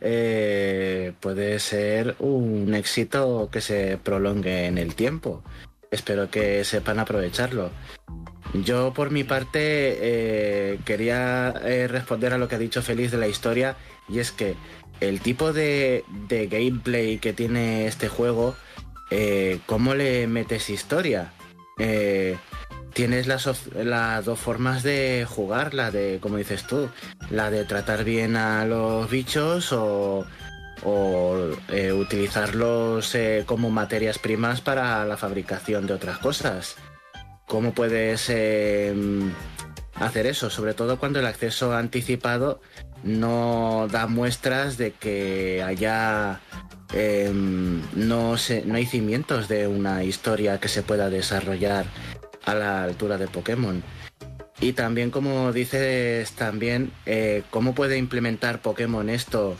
[0.04, 5.42] eh, puede ser un éxito que se prolongue en el tiempo.
[5.90, 7.70] Espero que sepan aprovecharlo.
[8.64, 13.18] Yo por mi parte eh, quería eh, responder a lo que ha dicho Feliz de
[13.18, 13.76] la historia
[14.08, 14.56] y es que
[15.00, 18.56] el tipo de, de gameplay que tiene este juego,
[19.66, 21.32] ¿cómo le metes historia?
[22.92, 26.88] Tienes las, las dos formas de jugar, la de, como dices tú,
[27.30, 30.26] la de tratar bien a los bichos o,
[31.68, 36.76] eh, utilizarlos eh, como materias primas para la fabricación de otras cosas.
[37.46, 38.94] ¿Cómo puedes eh,
[39.94, 40.50] hacer eso?
[40.50, 42.60] Sobre todo cuando el acceso anticipado
[43.04, 46.40] no da muestras de que haya
[46.94, 48.34] eh, no,
[48.64, 51.86] no hay cimientos de una historia que se pueda desarrollar
[52.44, 53.82] a la altura de Pokémon.
[54.60, 59.56] Y también, como dices, también eh, cómo puede implementar Pokémon esto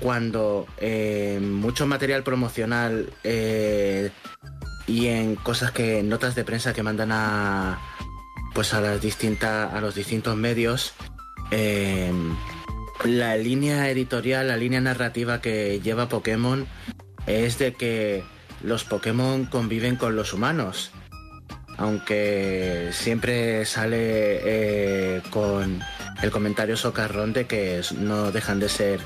[0.00, 4.10] cuando eh, mucho material promocional eh,
[4.88, 7.78] y en cosas que notas de prensa que mandan a
[8.54, 10.94] pues a las distintas a los distintos medios
[13.04, 16.66] la línea editorial la línea narrativa que lleva Pokémon
[17.26, 18.24] es de que
[18.62, 20.90] los Pokémon conviven con los humanos
[21.76, 25.80] aunque siempre sale eh, con
[26.22, 29.00] el comentario socarrón de que no dejan de ser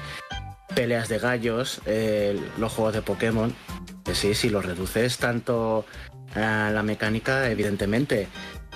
[0.75, 3.55] peleas de gallos eh, los juegos de Pokémon
[4.05, 5.85] que sí, si lo reduces tanto
[6.35, 8.29] a la mecánica, evidentemente.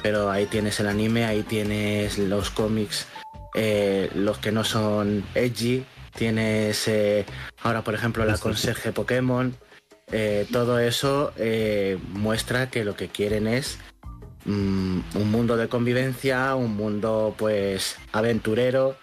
[0.03, 3.07] Pero ahí tienes el anime, ahí tienes los cómics,
[3.55, 5.87] eh, los que no son edgy.
[6.15, 6.91] Tienes
[7.63, 9.57] ahora, por ejemplo, la conserje Pokémon.
[10.15, 13.79] Eh, todo eso eh, muestra que lo que quieren es
[14.45, 18.97] mm, un mundo de convivencia, un mundo pues aventurero,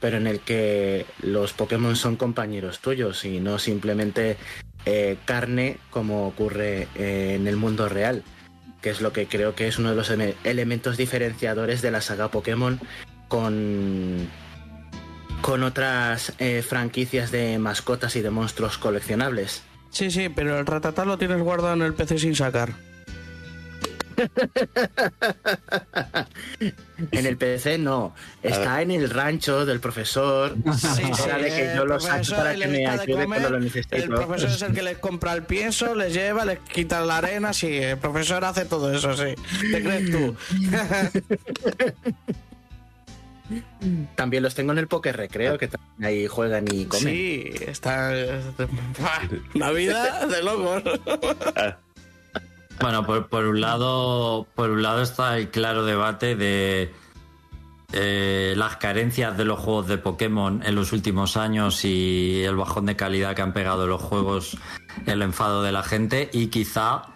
[0.00, 4.38] pero en el que los Pokémon son compañeros tuyos y no simplemente
[4.86, 8.22] eh, carne como ocurre en el mundo real,
[8.80, 12.00] que es lo que creo que es uno de los ele- elementos diferenciadores de la
[12.00, 12.80] saga Pokémon
[13.28, 14.28] con,
[15.42, 16.32] con otras
[16.66, 19.62] franquicias de mascotas y de monstruos coleccionables.
[19.92, 22.70] Sí, sí, pero el ratatá lo tienes guardado en el PC sin sacar.
[27.10, 30.54] En el PC no, está en el rancho del profesor.
[30.78, 32.96] Sí, sí, Era de que el yo lo saque profesor para le que me da
[32.96, 34.14] de ayude comer, cuando lo El necesito.
[34.14, 37.76] profesor es el que les compra el pienso, les lleva, les quita la arena, sí,
[37.76, 39.34] el profesor hace todo eso, sí.
[39.72, 40.36] ¿Te crees tú?
[44.14, 47.04] También los tengo en el Poker Recreo, que también ahí juegan y comen.
[47.04, 48.12] Sí, está...
[49.54, 50.82] La vida de locos.
[52.80, 56.92] Bueno, por, por un lado, por un lado está el claro debate de
[57.92, 62.86] eh, las carencias de los juegos de Pokémon en los últimos años y el bajón
[62.86, 64.56] de calidad que han pegado los juegos,
[65.04, 67.11] el enfado de la gente y quizá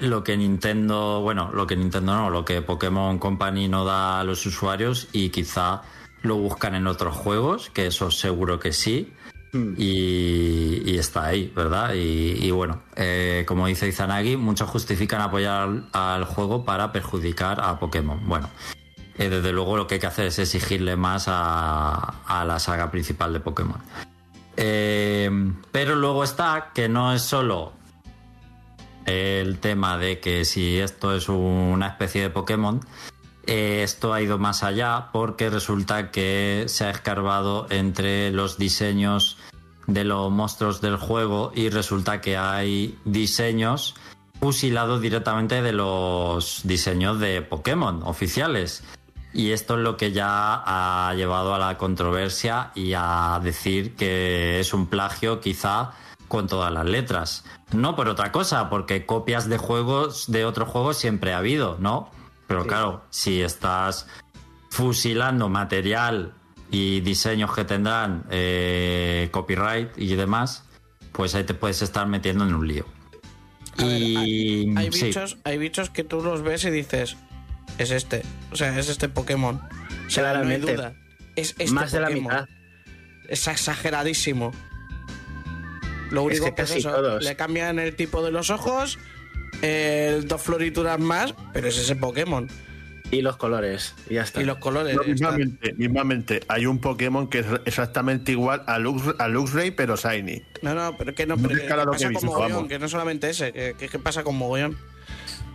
[0.00, 4.24] lo que Nintendo, bueno, lo que Nintendo no, lo que Pokémon Company no da a
[4.24, 5.82] los usuarios y quizá
[6.22, 9.12] lo buscan en otros juegos, que eso seguro que sí.
[9.52, 11.94] Y, y está ahí, ¿verdad?
[11.94, 17.60] Y, y bueno, eh, como dice Izanagi, muchos justifican apoyar al, al juego para perjudicar
[17.60, 18.28] a Pokémon.
[18.28, 18.48] Bueno,
[19.18, 22.92] eh, desde luego lo que hay que hacer es exigirle más a, a la saga
[22.92, 23.80] principal de Pokémon.
[24.56, 25.28] Eh,
[25.72, 27.72] pero luego está que no es solo
[29.06, 32.80] el tema de que si esto es una especie de Pokémon,
[33.46, 39.38] eh, esto ha ido más allá porque resulta que se ha escarbado entre los diseños
[39.86, 43.94] de los monstruos del juego y resulta que hay diseños
[44.38, 48.82] fusilados directamente de los diseños de Pokémon oficiales.
[49.32, 54.58] Y esto es lo que ya ha llevado a la controversia y a decir que
[54.60, 55.92] es un plagio quizá
[56.30, 57.44] con todas las letras.
[57.72, 62.08] No por otra cosa, porque copias de juegos de otros juegos siempre ha habido, ¿no?
[62.46, 64.06] Pero claro, si estás
[64.70, 66.32] fusilando material
[66.70, 70.64] y diseños que tendrán eh, copyright y demás,
[71.10, 72.86] pues ahí te puedes estar metiendo en un lío.
[73.78, 77.16] A ver, y Hay sí, bichos, hay bichos que tú los ves y dices,
[77.78, 78.22] es este,
[78.52, 79.56] o sea, es este Pokémon.
[80.06, 80.58] O sea, Claramente.
[80.60, 80.94] no hay duda.
[81.34, 82.48] Es este Más de la mitad.
[83.28, 84.52] Es exageradísimo.
[86.10, 87.24] Lo único que eso, todos.
[87.24, 88.98] le cambian el tipo de los ojos,
[89.62, 92.48] eh, dos florituras más, pero es ese Pokémon.
[93.12, 94.40] Y los colores, y ya está.
[94.40, 94.94] Y los colores.
[94.94, 99.96] No, mismamente, mismamente, hay un Pokémon que es exactamente igual a, Lux, a Luxray, pero
[99.96, 100.42] Shiny.
[100.62, 102.68] No, no, pero que no, No pero te que que pasa he con visto, mogollón,
[102.68, 104.78] que no solamente ese, que, que, que pasa con mogollón.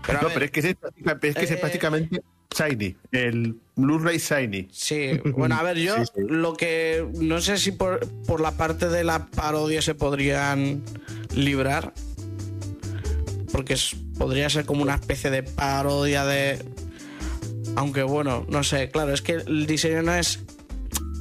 [0.06, 0.78] Pero no, ver, pero es que ese es,
[1.22, 2.22] es, que es eh, prácticamente
[2.54, 2.96] Shiny.
[3.12, 4.68] El Blu-ray Shiny.
[4.72, 6.22] Sí, bueno, a ver, yo Sí, sí.
[6.28, 10.82] lo que no sé si por, por la parte de la parodia se podrían
[11.36, 11.94] librar,
[13.52, 16.64] porque es- podría ser como una especie de parodia de...
[17.76, 20.40] Aunque bueno, no sé, claro, es que el diseño no es,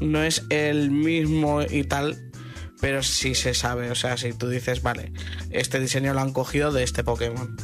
[0.00, 2.30] no es el mismo y tal,
[2.80, 5.12] pero sí se sabe, o sea, si tú dices, vale,
[5.50, 7.56] este diseño lo han cogido de este Pokémon.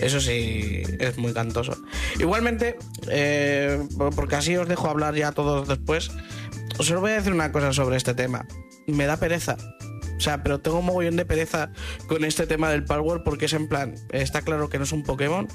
[0.00, 1.76] Eso sí es muy cantoso.
[2.18, 2.76] Igualmente,
[3.10, 6.10] eh, porque así os dejo hablar ya todos después,
[6.78, 8.46] os voy a decir una cosa sobre este tema.
[8.86, 9.56] Me da pereza.
[10.18, 11.70] O sea, pero tengo un mogollón de pereza
[12.08, 15.04] con este tema del Palworld porque es en plan, está claro que no es un
[15.04, 15.48] Pokémon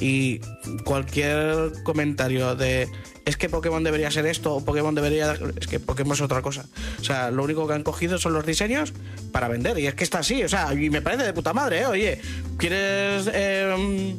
[0.00, 0.40] y
[0.84, 2.88] cualquier comentario de
[3.24, 5.36] es que Pokémon debería ser esto o Pokémon debería...
[5.60, 6.64] Es que Pokémon es otra cosa.
[7.00, 8.92] O sea, lo único que han cogido son los diseños
[9.30, 10.42] para vender y es que está así.
[10.42, 11.86] O sea, y me parece de puta madre, ¿eh?
[11.86, 12.20] Oye,
[12.58, 13.30] ¿quieres...
[13.32, 14.16] eh,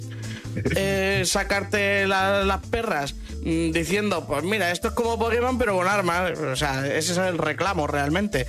[0.76, 5.88] eh, sacarte la- las perras mm, diciendo, pues mira, esto es como Pokémon pero con
[5.88, 6.40] armas.
[6.40, 8.46] O sea, ese es el reclamo realmente.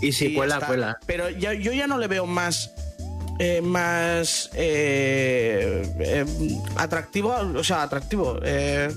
[0.00, 0.98] Y si Y cuela, cuela.
[1.06, 2.72] Pero ya- yo ya no le veo más.
[3.40, 6.24] eh, más eh, eh,
[6.76, 8.88] atractivo, o sea, atractivo, eh,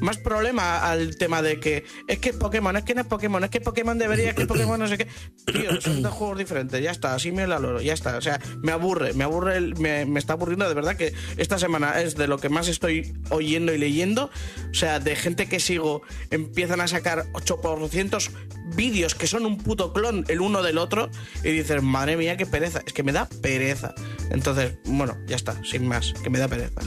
[0.00, 3.50] más problema al tema de que es que Pokémon, es que no es Pokémon, es
[3.50, 5.06] que Pokémon debería, es que Pokémon no sé qué.
[5.46, 8.16] Tío, son dos juegos diferentes, ya está, así me la loro, ya está.
[8.16, 11.58] O sea, me aburre, me aburre, el- me, me está aburriendo de verdad que esta
[11.58, 14.30] semana es de lo que más estoy oyendo y leyendo.
[14.70, 18.30] O sea, de gente que sigo, empiezan a sacar 800
[18.74, 21.10] vídeos que son un puto clon el uno del otro
[21.44, 22.82] y dices, madre mía, qué pereza.
[22.86, 23.94] Es que me da pereza.
[24.30, 26.80] Entonces, bueno, ya está, sin más, que me da pereza.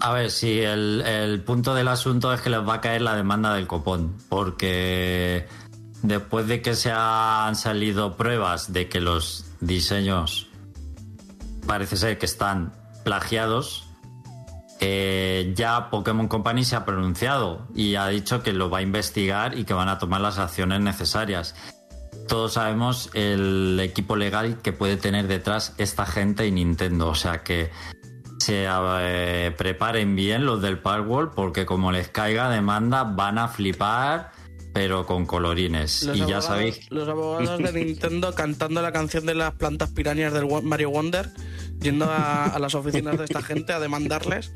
[0.00, 3.16] A ver, sí, el, el punto del asunto es que les va a caer la
[3.16, 5.46] demanda del copón, porque
[6.02, 10.48] después de que se han salido pruebas de que los diseños
[11.66, 12.72] parece ser que están
[13.04, 13.88] plagiados,
[14.80, 19.58] eh, ya Pokémon Company se ha pronunciado y ha dicho que lo va a investigar
[19.58, 21.56] y que van a tomar las acciones necesarias.
[22.28, 27.42] Todos sabemos el equipo legal que puede tener detrás esta gente y Nintendo, o sea
[27.42, 27.70] que
[28.48, 34.30] se eh, preparen bien los del Powerwall porque como les caiga demanda van a flipar
[34.72, 39.34] pero con colorines Los y ya sabéis Los abogados de Nintendo cantando la canción de
[39.34, 41.28] las plantas pirañas del Mario Wonder,
[41.78, 44.50] yendo a, a las oficinas de esta gente a demandarles.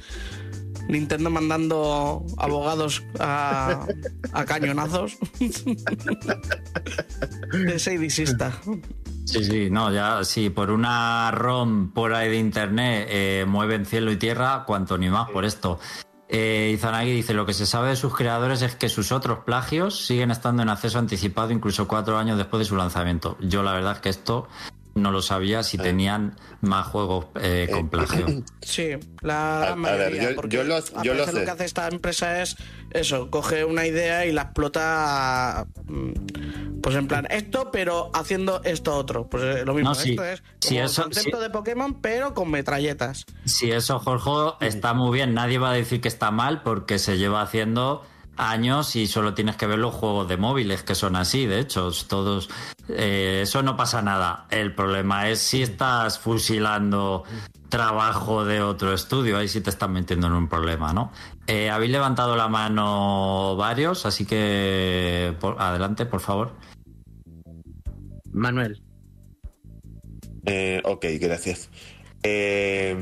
[0.88, 3.86] Nintendo mandando abogados a,
[4.32, 5.18] a cañonazos.
[7.98, 8.58] Disista.
[9.24, 14.10] Sí, sí, no, ya, si por una ROM por ahí de internet eh, mueven cielo
[14.12, 15.78] y tierra, cuanto ni más por esto.
[16.28, 20.04] Eh, Izanagi dice, lo que se sabe de sus creadores es que sus otros plagios
[20.06, 23.36] siguen estando en acceso anticipado incluso cuatro años después de su lanzamiento.
[23.40, 24.48] Yo la verdad es que esto
[24.94, 28.26] no lo sabía si tenían más juegos eh, con plagio.
[28.62, 28.90] Sí,
[29.22, 31.44] la A- gran a ver, mayoría, yo- porque yo lo- a yo lo sé.
[31.44, 32.56] que hace esta empresa es
[32.90, 36.12] eso, coge una idea y la explota mm,
[36.82, 39.28] pues en plan esto, pero haciendo esto otro.
[39.28, 40.10] Pues eh, lo mismo, No, sí.
[40.10, 41.42] esto es como Sí, eso- el concepto sí.
[41.42, 43.24] de Pokémon, pero con metralletas.
[43.44, 45.32] Si eso, Jorge, está muy bien.
[45.34, 48.04] Nadie va a decir que está mal porque se lleva haciendo
[48.36, 51.46] años y solo tienes que ver los juegos de móviles que son así.
[51.46, 52.48] De hecho, todos.
[52.88, 54.46] eh, eso no pasa nada.
[54.50, 57.22] El problema es si estás fusilando
[57.68, 59.38] trabajo de otro estudio.
[59.38, 61.12] Ahí sí te están metiendo en un problema, ¿no?
[61.46, 66.52] Eh, habéis levantado la mano varios, así que por- adelante, por favor.
[68.32, 68.82] Manuel.
[70.46, 71.70] Eh, ok, gracias.
[72.22, 72.96] Eh,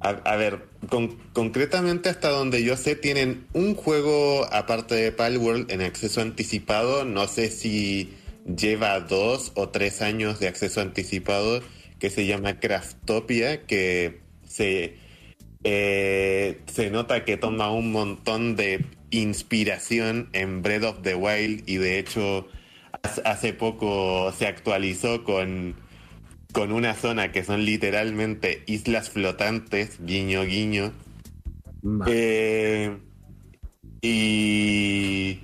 [0.00, 5.80] a, ver, con- concretamente hasta donde yo sé, tienen un juego aparte de Palworld en
[5.80, 7.04] acceso anticipado.
[7.04, 8.12] No sé si
[8.44, 11.62] lleva dos o tres años de acceso anticipado,
[11.98, 14.98] que se llama Craftopia, que se,
[15.64, 21.76] eh, se nota que toma un montón de inspiración en Breath of the Wild y
[21.76, 22.46] de hecho
[23.04, 25.74] hace- poco se actualizó con
[26.52, 30.92] con una zona que son literalmente islas flotantes, guiño guiño.
[32.06, 32.96] Eh,
[34.00, 35.40] y,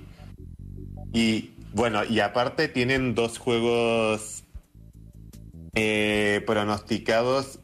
[1.11, 4.45] y bueno, y aparte tienen dos juegos
[5.75, 7.59] eh, pronosticados,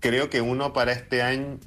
[0.00, 1.58] creo que uno para este año,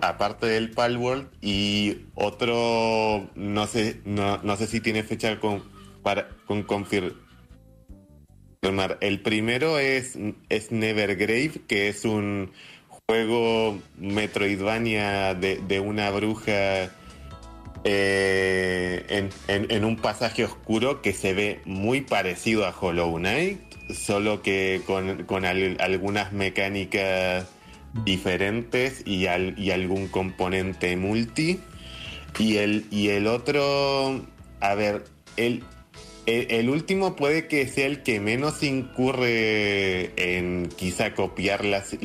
[0.00, 5.62] aparte del Palworld, y otro, no sé, no, no sé si tiene fecha con,
[6.06, 7.14] para, con confir-
[8.62, 8.96] confirmar.
[9.00, 10.16] El primero es,
[10.48, 12.52] es Nevergrave, que es un
[13.08, 16.92] juego Metroidvania de, de una bruja
[17.82, 19.04] eh,
[19.48, 23.58] en, en- un pasaje oscuro que se ve muy parecido a Hollow Knight,
[23.92, 27.48] solo que con, con al- algunas mecánicas
[28.04, 31.58] diferentes y, al- y algún componente multi.
[32.38, 34.24] Y el, y el otro,
[34.60, 35.02] a ver,
[35.36, 35.64] el,
[36.26, 41.96] el, último puede que sea el que menos incurre en quizá copiar las,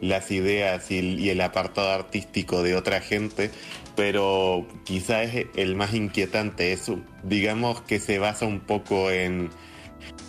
[0.00, 3.50] las ideas y, el apartado artístico de otra gente,
[3.94, 6.72] pero quizá es el más inquietante.
[6.72, 9.50] Eso, digamos que se basa un poco en,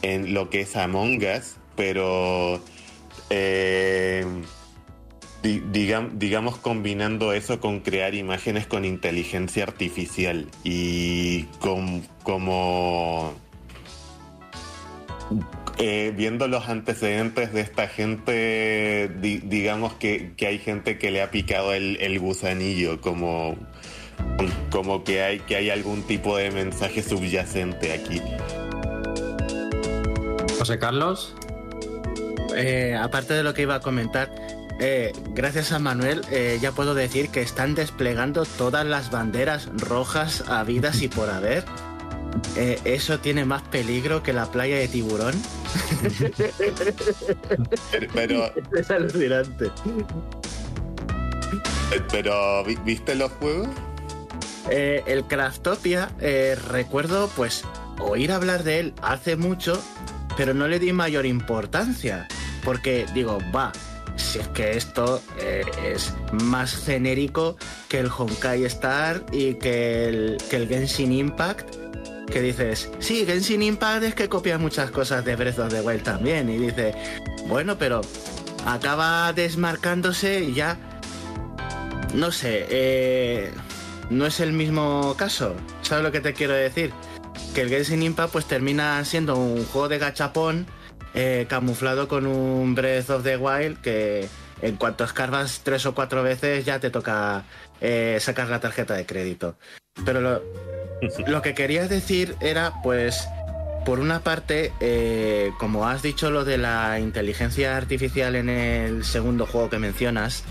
[0.01, 2.61] en lo que es Among Us, pero
[3.29, 4.25] eh,
[5.43, 13.33] digam- digamos combinando eso con crear imágenes con inteligencia artificial y con como
[15.79, 21.21] eh, viendo los antecedentes de esta gente, di- digamos que, que hay gente que le
[21.21, 23.55] ha picado el, el gusanillo, como,
[24.71, 28.21] como que, hay, que hay algún tipo de mensaje subyacente aquí.
[30.57, 31.35] José Carlos.
[32.55, 34.31] Eh, aparte de lo que iba a comentar,
[34.79, 40.43] eh, gracias a Manuel eh, ya puedo decir que están desplegando todas las banderas rojas
[40.47, 41.65] habidas y por haber.
[42.55, 45.33] Eh, eso tiene más peligro que la playa de tiburón.
[48.13, 49.71] Pero, Es alucinante.
[52.11, 53.69] pero ¿vi- ¿viste los juegos?
[54.69, 57.63] Eh, el Craftopia, eh, recuerdo pues
[57.99, 59.81] oír hablar de él hace mucho,
[60.35, 62.27] pero no le di mayor importancia.
[62.63, 63.71] Porque digo, va,
[64.17, 67.57] si es que esto eh, es más genérico
[67.87, 71.75] que el Honkai Star y que el, que el Genshin Impact.
[72.27, 76.03] Que dices, sí, Genshin Impact es que copia muchas cosas de Breath of the Wild
[76.03, 76.49] también.
[76.49, 76.93] Y dice,
[77.47, 78.01] bueno, pero
[78.65, 80.77] acaba desmarcándose y ya.
[82.13, 83.51] No sé, eh,
[84.09, 85.55] no es el mismo caso.
[85.81, 86.91] ¿Sabes lo que te quiero decir?
[87.55, 90.67] Que el Genshin Impact pues termina siendo un juego de gachapón
[91.13, 94.27] eh, camuflado con un Breath of the Wild que
[94.61, 97.43] en cuanto escarbas tres o cuatro veces ya te toca
[97.81, 99.55] eh, sacar la tarjeta de crédito.
[100.05, 100.41] Pero lo,
[101.27, 103.27] lo que quería decir era pues
[103.87, 109.45] por una parte, eh, como has dicho lo de la inteligencia artificial en el segundo
[109.45, 110.43] juego que mencionas,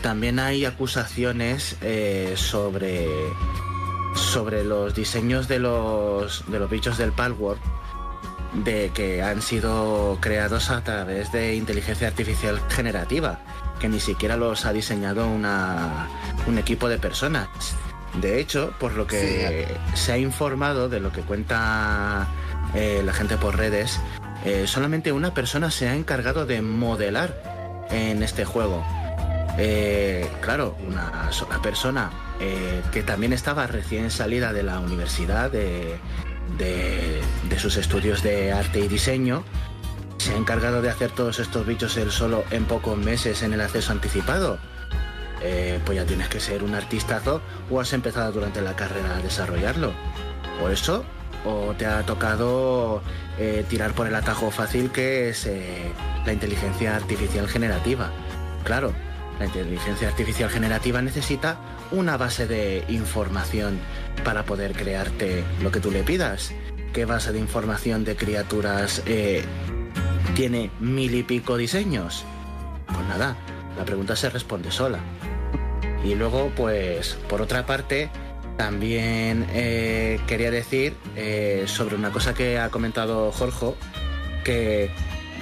[0.00, 3.06] también hay acusaciones eh, sobre,
[4.14, 7.60] sobre los diseños de los, de los bichos del Palworld
[8.52, 13.40] de que han sido creados a través de inteligencia artificial generativa,
[13.80, 16.08] que ni siquiera los ha diseñado una,
[16.46, 17.48] un equipo de personas.
[18.20, 22.26] De hecho, por lo que se ha informado de lo que cuenta
[22.74, 24.00] eh, la gente por redes,
[24.44, 28.84] eh, solamente una persona se ha encargado de modelar en este juego.
[29.58, 35.98] Eh, claro, una sola persona eh, que también estaba recién salida de la universidad de,
[36.56, 37.20] de-
[37.58, 39.42] sus estudios de arte y diseño,
[40.18, 43.60] se ha encargado de hacer todos estos bichos él solo en pocos meses en el
[43.60, 44.58] acceso anticipado.
[45.42, 49.22] Eh, pues ya tienes que ser un artistazo o has empezado durante la carrera a
[49.22, 49.92] desarrollarlo.
[50.62, 51.04] O eso,
[51.44, 53.02] o te ha tocado
[53.38, 55.90] eh, tirar por el atajo fácil que es eh,
[56.24, 58.10] la inteligencia artificial generativa.
[58.64, 58.92] Claro,
[59.38, 61.58] la inteligencia artificial generativa necesita
[61.90, 63.78] una base de información
[64.24, 66.52] para poder crearte lo que tú le pidas.
[66.92, 69.44] ¿Qué base de información de criaturas eh,
[70.34, 72.24] tiene mil y pico diseños?
[72.86, 73.36] Pues nada,
[73.76, 74.98] la pregunta se responde sola.
[76.04, 78.10] Y luego, pues, por otra parte,
[78.56, 83.74] también eh, quería decir eh, sobre una cosa que ha comentado Jorge,
[84.44, 84.90] que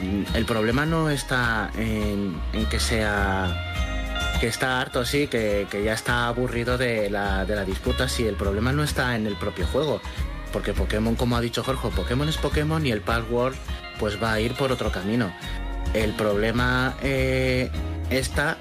[0.02, 3.75] mm, el problema no está en, en que sea
[4.40, 8.26] que está harto, sí, que, que ya está aburrido de la, de la disputa, sí,
[8.26, 10.00] el problema no está en el propio juego,
[10.52, 13.56] porque Pokémon, como ha dicho Jorge, Pokémon es Pokémon y el Palworld
[13.98, 15.32] pues va a ir por otro camino.
[15.94, 17.70] El problema eh,
[18.10, 18.58] está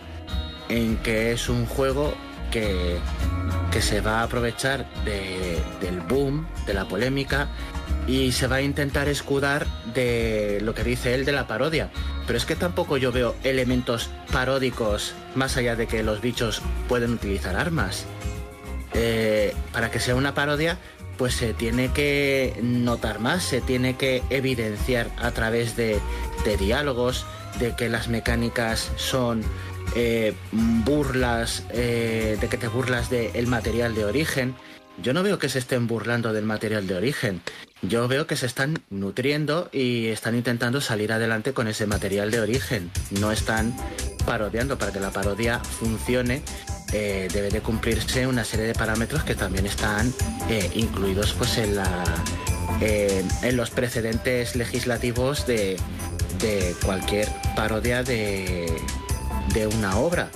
[0.69, 2.13] en que es un juego
[2.51, 2.97] que,
[3.71, 7.49] que se va a aprovechar de- del boom, de la polémica,
[8.08, 11.91] y se va a intentar escudar de lo que dice él de la parodia.
[12.28, 17.14] Pero es que tampoco yo veo elementos paródicos más allá de que los bichos pueden
[17.14, 18.06] utilizar armas.
[18.93, 20.78] Eh, para que sea una parodia,
[21.18, 25.99] pues se tiene que notar más, se tiene que evidenciar a través de,
[26.45, 27.26] de diálogos,
[27.60, 29.43] de que las mecánicas son
[29.95, 34.56] eh, burlas, eh, de que te burlas del material de origen,
[35.01, 37.41] yo no veo que se estén burlando del material de origen.
[37.82, 42.39] Yo veo que se están nutriendo y están intentando salir adelante con ese material de
[42.39, 42.89] origen.
[43.19, 43.76] No están
[44.26, 44.78] parodiando.
[44.78, 46.41] Para que la parodia funcione,
[46.93, 50.13] eh, debe de cumplirse una serie de parámetros que también están
[50.49, 55.78] eh, incluidos pues eh, en los precedentes legislativos de,
[56.39, 58.71] de cualquier parodia de,
[59.53, 60.30] de una obra.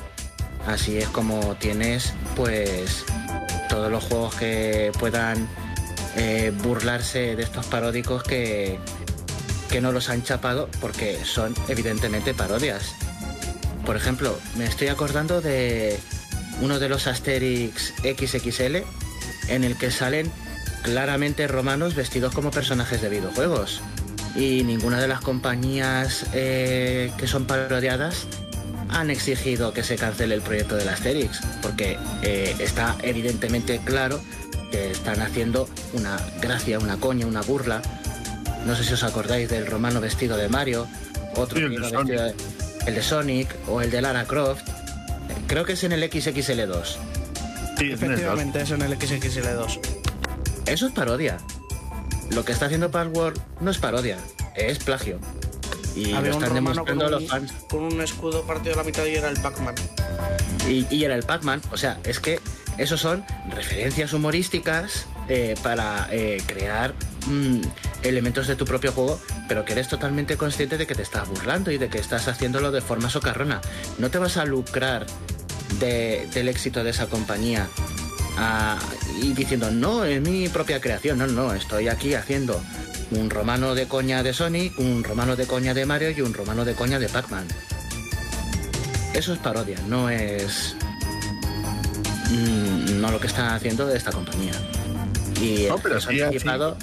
[0.68, 3.06] Así es como tienes pues
[3.70, 5.48] todos los juegos que puedan
[6.16, 8.80] eh, burlarse de estos paródicos que,
[9.70, 12.94] que no los han chapado porque son evidentemente parodias.
[13.86, 16.00] Por ejemplo, me estoy acordando de
[16.62, 18.78] uno de los Asterix XXL
[19.48, 20.32] en el que salen
[20.84, 23.82] claramente romanos vestidos como personajes de videojuegos.
[24.36, 28.28] Y ninguna de las compañías eh, que son parodiadas
[28.90, 34.20] han exigido que se cancele el proyecto del Asterix, porque eh, está evidentemente claro
[34.72, 37.82] que están haciendo una gracia, una coña, una burla.
[38.66, 40.88] No sé si os acordáis del romano vestido de Mario,
[41.36, 42.34] otro Sí, el de vestido de-
[42.86, 44.62] el de Sonic o el de Lara Croft.
[45.48, 46.98] Creo que es en el XXL2.
[47.78, 47.92] Sí.
[47.92, 49.80] Efectivamente, es en el XXL2.
[50.66, 51.38] Eso es parodia.
[52.32, 54.18] Lo que está haciendo Password no es parodia,
[54.56, 55.20] es plagio.
[55.96, 57.52] Y lo Había están demostrando un, los fans.
[57.70, 59.74] con un escudo partido a la mitad y era el Pac-Man.
[60.68, 61.62] Y, y era el Pac-Man.
[61.72, 62.40] O sea, es que
[62.80, 63.24] esos son
[63.56, 66.94] referencias humorísticas eh, para eh, crear
[67.28, 67.62] mm,
[68.04, 71.72] elementos de tu propio juego, pero que eres totalmente consciente de que te estás burlando
[71.72, 73.62] y de que estás haciéndolo de forma socarrona.
[73.98, 75.06] No te vas a lucrar
[75.80, 77.68] de- del éxito de esa compañía
[78.38, 78.80] ah,
[79.22, 81.18] y diciendo, no, es mi propia creación.
[81.20, 82.62] No, no, estoy aquí haciendo
[83.12, 86.64] un romano de coña de Sonic, un romano de coña de Mario y un romano
[86.66, 87.46] de coña de Pac-Man.
[89.14, 90.76] Eso es parodia, no es.
[92.30, 94.54] Mm, no lo que están haciendo de esta compañía.
[95.42, 96.78] Y el No, pero acceso sí, anticipado.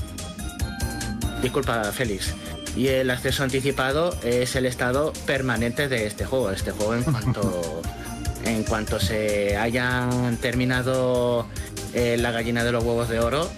[1.43, 2.35] Disculpa, Félix.
[2.77, 6.51] Y el acceso anticipado es el estado permanente de este juego.
[6.51, 7.83] Este juego, en cuanto,
[8.45, 11.47] en cuanto se hayan terminado
[11.95, 13.49] eh, la gallina de los huevos de oro,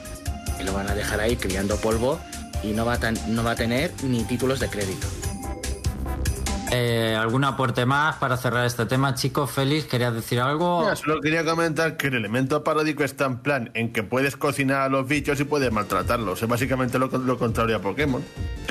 [0.64, 2.20] lo van a dejar ahí criando polvo
[2.62, 5.06] y no va a, no va a tener ni títulos de crédito.
[6.70, 9.50] Eh, ¿Algún aporte más para cerrar este tema, chicos?
[9.50, 10.80] Félix, ¿querías decir algo?
[10.82, 14.82] Mira, solo quería comentar que el elemento paródico está en plan en que puedes cocinar
[14.82, 16.42] a los bichos y puedes maltratarlos.
[16.42, 18.22] Es básicamente lo, lo contrario a Pokémon.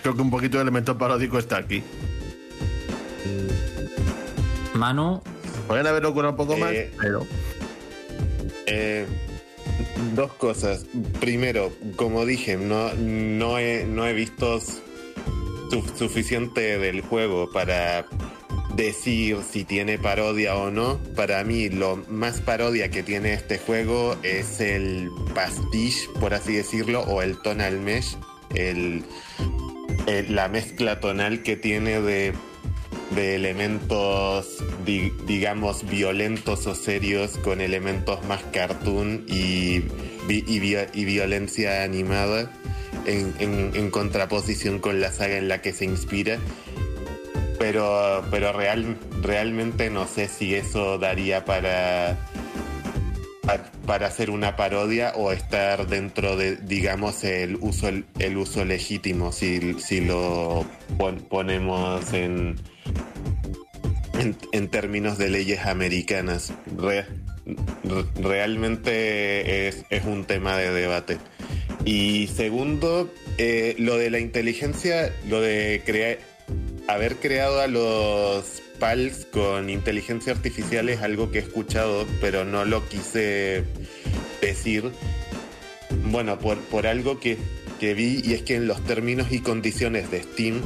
[0.01, 1.83] Creo que un poquito de elemento paródico está aquí.
[4.75, 5.21] Manu,
[5.67, 7.25] Pueden haberlo curado un poco más, Eh, pero.
[8.67, 9.05] Eh,
[10.13, 10.85] dos cosas.
[11.19, 14.59] Primero, como dije, no, no, he, no he visto
[15.97, 18.05] suficiente del juego para
[18.75, 20.99] decir si tiene parodia o no.
[21.15, 27.01] Para mí, lo más parodia que tiene este juego es el pastiche, por así decirlo,
[27.01, 28.17] o el tonal mesh,
[28.53, 29.03] el,
[30.29, 32.33] la mezcla tonal que tiene de
[33.11, 39.81] de elementos, di- digamos, violentos o serios con elementos más cartoon y,
[40.27, 42.51] y violencia animada
[43.07, 46.37] en, contraposición con la saga en la que se inspira.
[47.59, 52.15] Pero, pero real, realmente no sé si eso daría para,
[53.41, 59.31] pa- para hacer una parodia o estar dentro de, digamos, el uso, el uso legítimo,
[59.31, 60.65] si, si lo
[60.99, 62.57] pon- ponemos en,
[64.51, 66.53] en, términos de leyes americanas.
[66.77, 67.05] Re-
[67.83, 71.17] re- realmente es un tema de debate.
[71.87, 76.17] Y segundo, eh, lo de la inteligencia, lo de crear,
[76.85, 82.65] haber creado a los PALs con inteligencia artificial es algo que he escuchado, pero no
[82.65, 83.63] lo quise
[84.41, 84.91] decir.
[86.11, 87.37] Bueno, por, por algo que,
[87.79, 90.61] que vi, y es que en los términos y condiciones de Steam,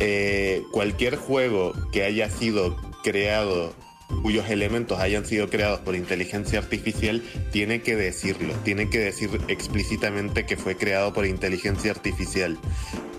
[0.00, 3.74] eh, cualquier juego que haya sido creado,
[4.22, 10.46] cuyos elementos hayan sido creados por inteligencia artificial, tiene que decirlo, tiene que decir explícitamente
[10.46, 12.58] que fue creado por inteligencia artificial.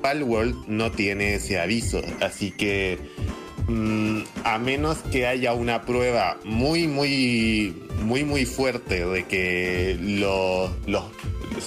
[0.01, 2.99] Palworld no tiene ese aviso, así que
[3.67, 10.71] mm, a menos que haya una prueba muy, muy, muy, muy fuerte de que los,
[10.88, 11.05] los,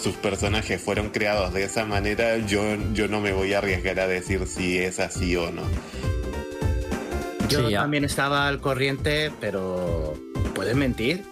[0.00, 2.62] sus personajes fueron creados de esa manera, yo,
[2.92, 5.62] yo no me voy a arriesgar a decir si es así o no.
[7.48, 10.14] Yo Sí, también estaba al corriente, pero
[10.54, 11.24] ¿pueden mentir?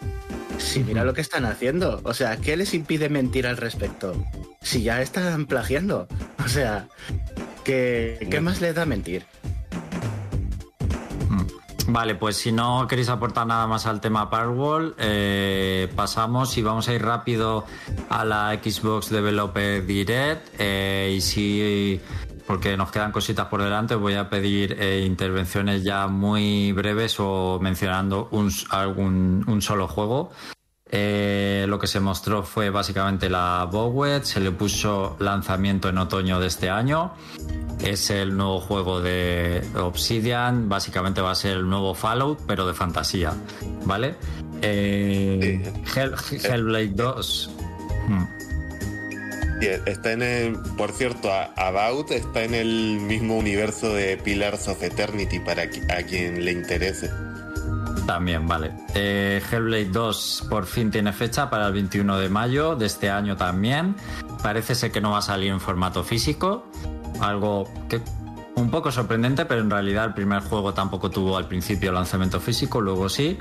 [0.59, 2.01] Si mira lo que están haciendo.
[2.05, 4.15] O sea, ¿qué les impide mentir al respecto?
[4.63, 6.09] Si ya están plagiando.
[6.45, 6.87] O sea,
[7.65, 9.27] ¿qué, ¿qué más les da mentir?
[11.89, 16.89] Vale, pues si no queréis aportar nada más al tema Powerwall, eh, pasamos y vamos
[16.89, 17.65] a ir rápido
[18.09, 20.49] a la Xbox Developer Direct.
[20.59, 22.01] eh, y si,
[22.47, 27.59] porque nos quedan cositas por delante, voy a pedir eh, intervenciones ya muy breves o
[27.61, 30.31] mencionando un, algún, un solo juego.
[30.89, 36.39] Eh, lo que se mostró fue básicamente la Bowet, se le puso lanzamiento en otoño
[36.39, 37.13] de este año.
[37.81, 42.73] Es el nuevo juego de Obsidian, básicamente va a ser el nuevo Fallout, pero de
[42.75, 43.35] fantasía,
[43.85, 44.15] ¿vale?
[44.63, 47.51] Eh, Hell- Hellblade 2.
[48.09, 48.46] hmm, Y
[49.61, 55.41] Está en el, por cierto, About está en el mismo universo de Pillars of Eternity
[55.41, 57.11] para a quien le interese.
[58.07, 58.73] También, vale.
[58.95, 63.37] Eh, Hellblade 2 por fin tiene fecha para el 21 de mayo de este año
[63.37, 63.97] también.
[64.43, 66.67] Parece ser que no va a salir en formato físico.
[67.21, 67.69] Algo
[68.55, 72.81] un poco sorprendente, pero en realidad el primer juego tampoco tuvo al principio lanzamiento físico,
[72.81, 73.39] luego sí.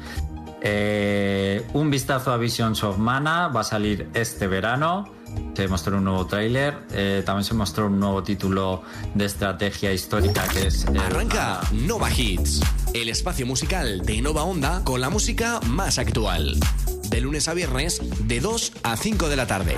[0.62, 5.15] Eh, un vistazo a Visions of Mana va a salir este verano.
[5.56, 6.78] Se mostró un nuevo tráiler.
[6.92, 8.82] Eh, también se mostró un nuevo título
[9.14, 12.62] de estrategia histórica que es el- Arranca Nova Hits,
[12.94, 16.58] el espacio musical de Nova Onda con la música más actual.
[17.10, 19.76] De lunes a viernes, de 2 a 5 de la tarde.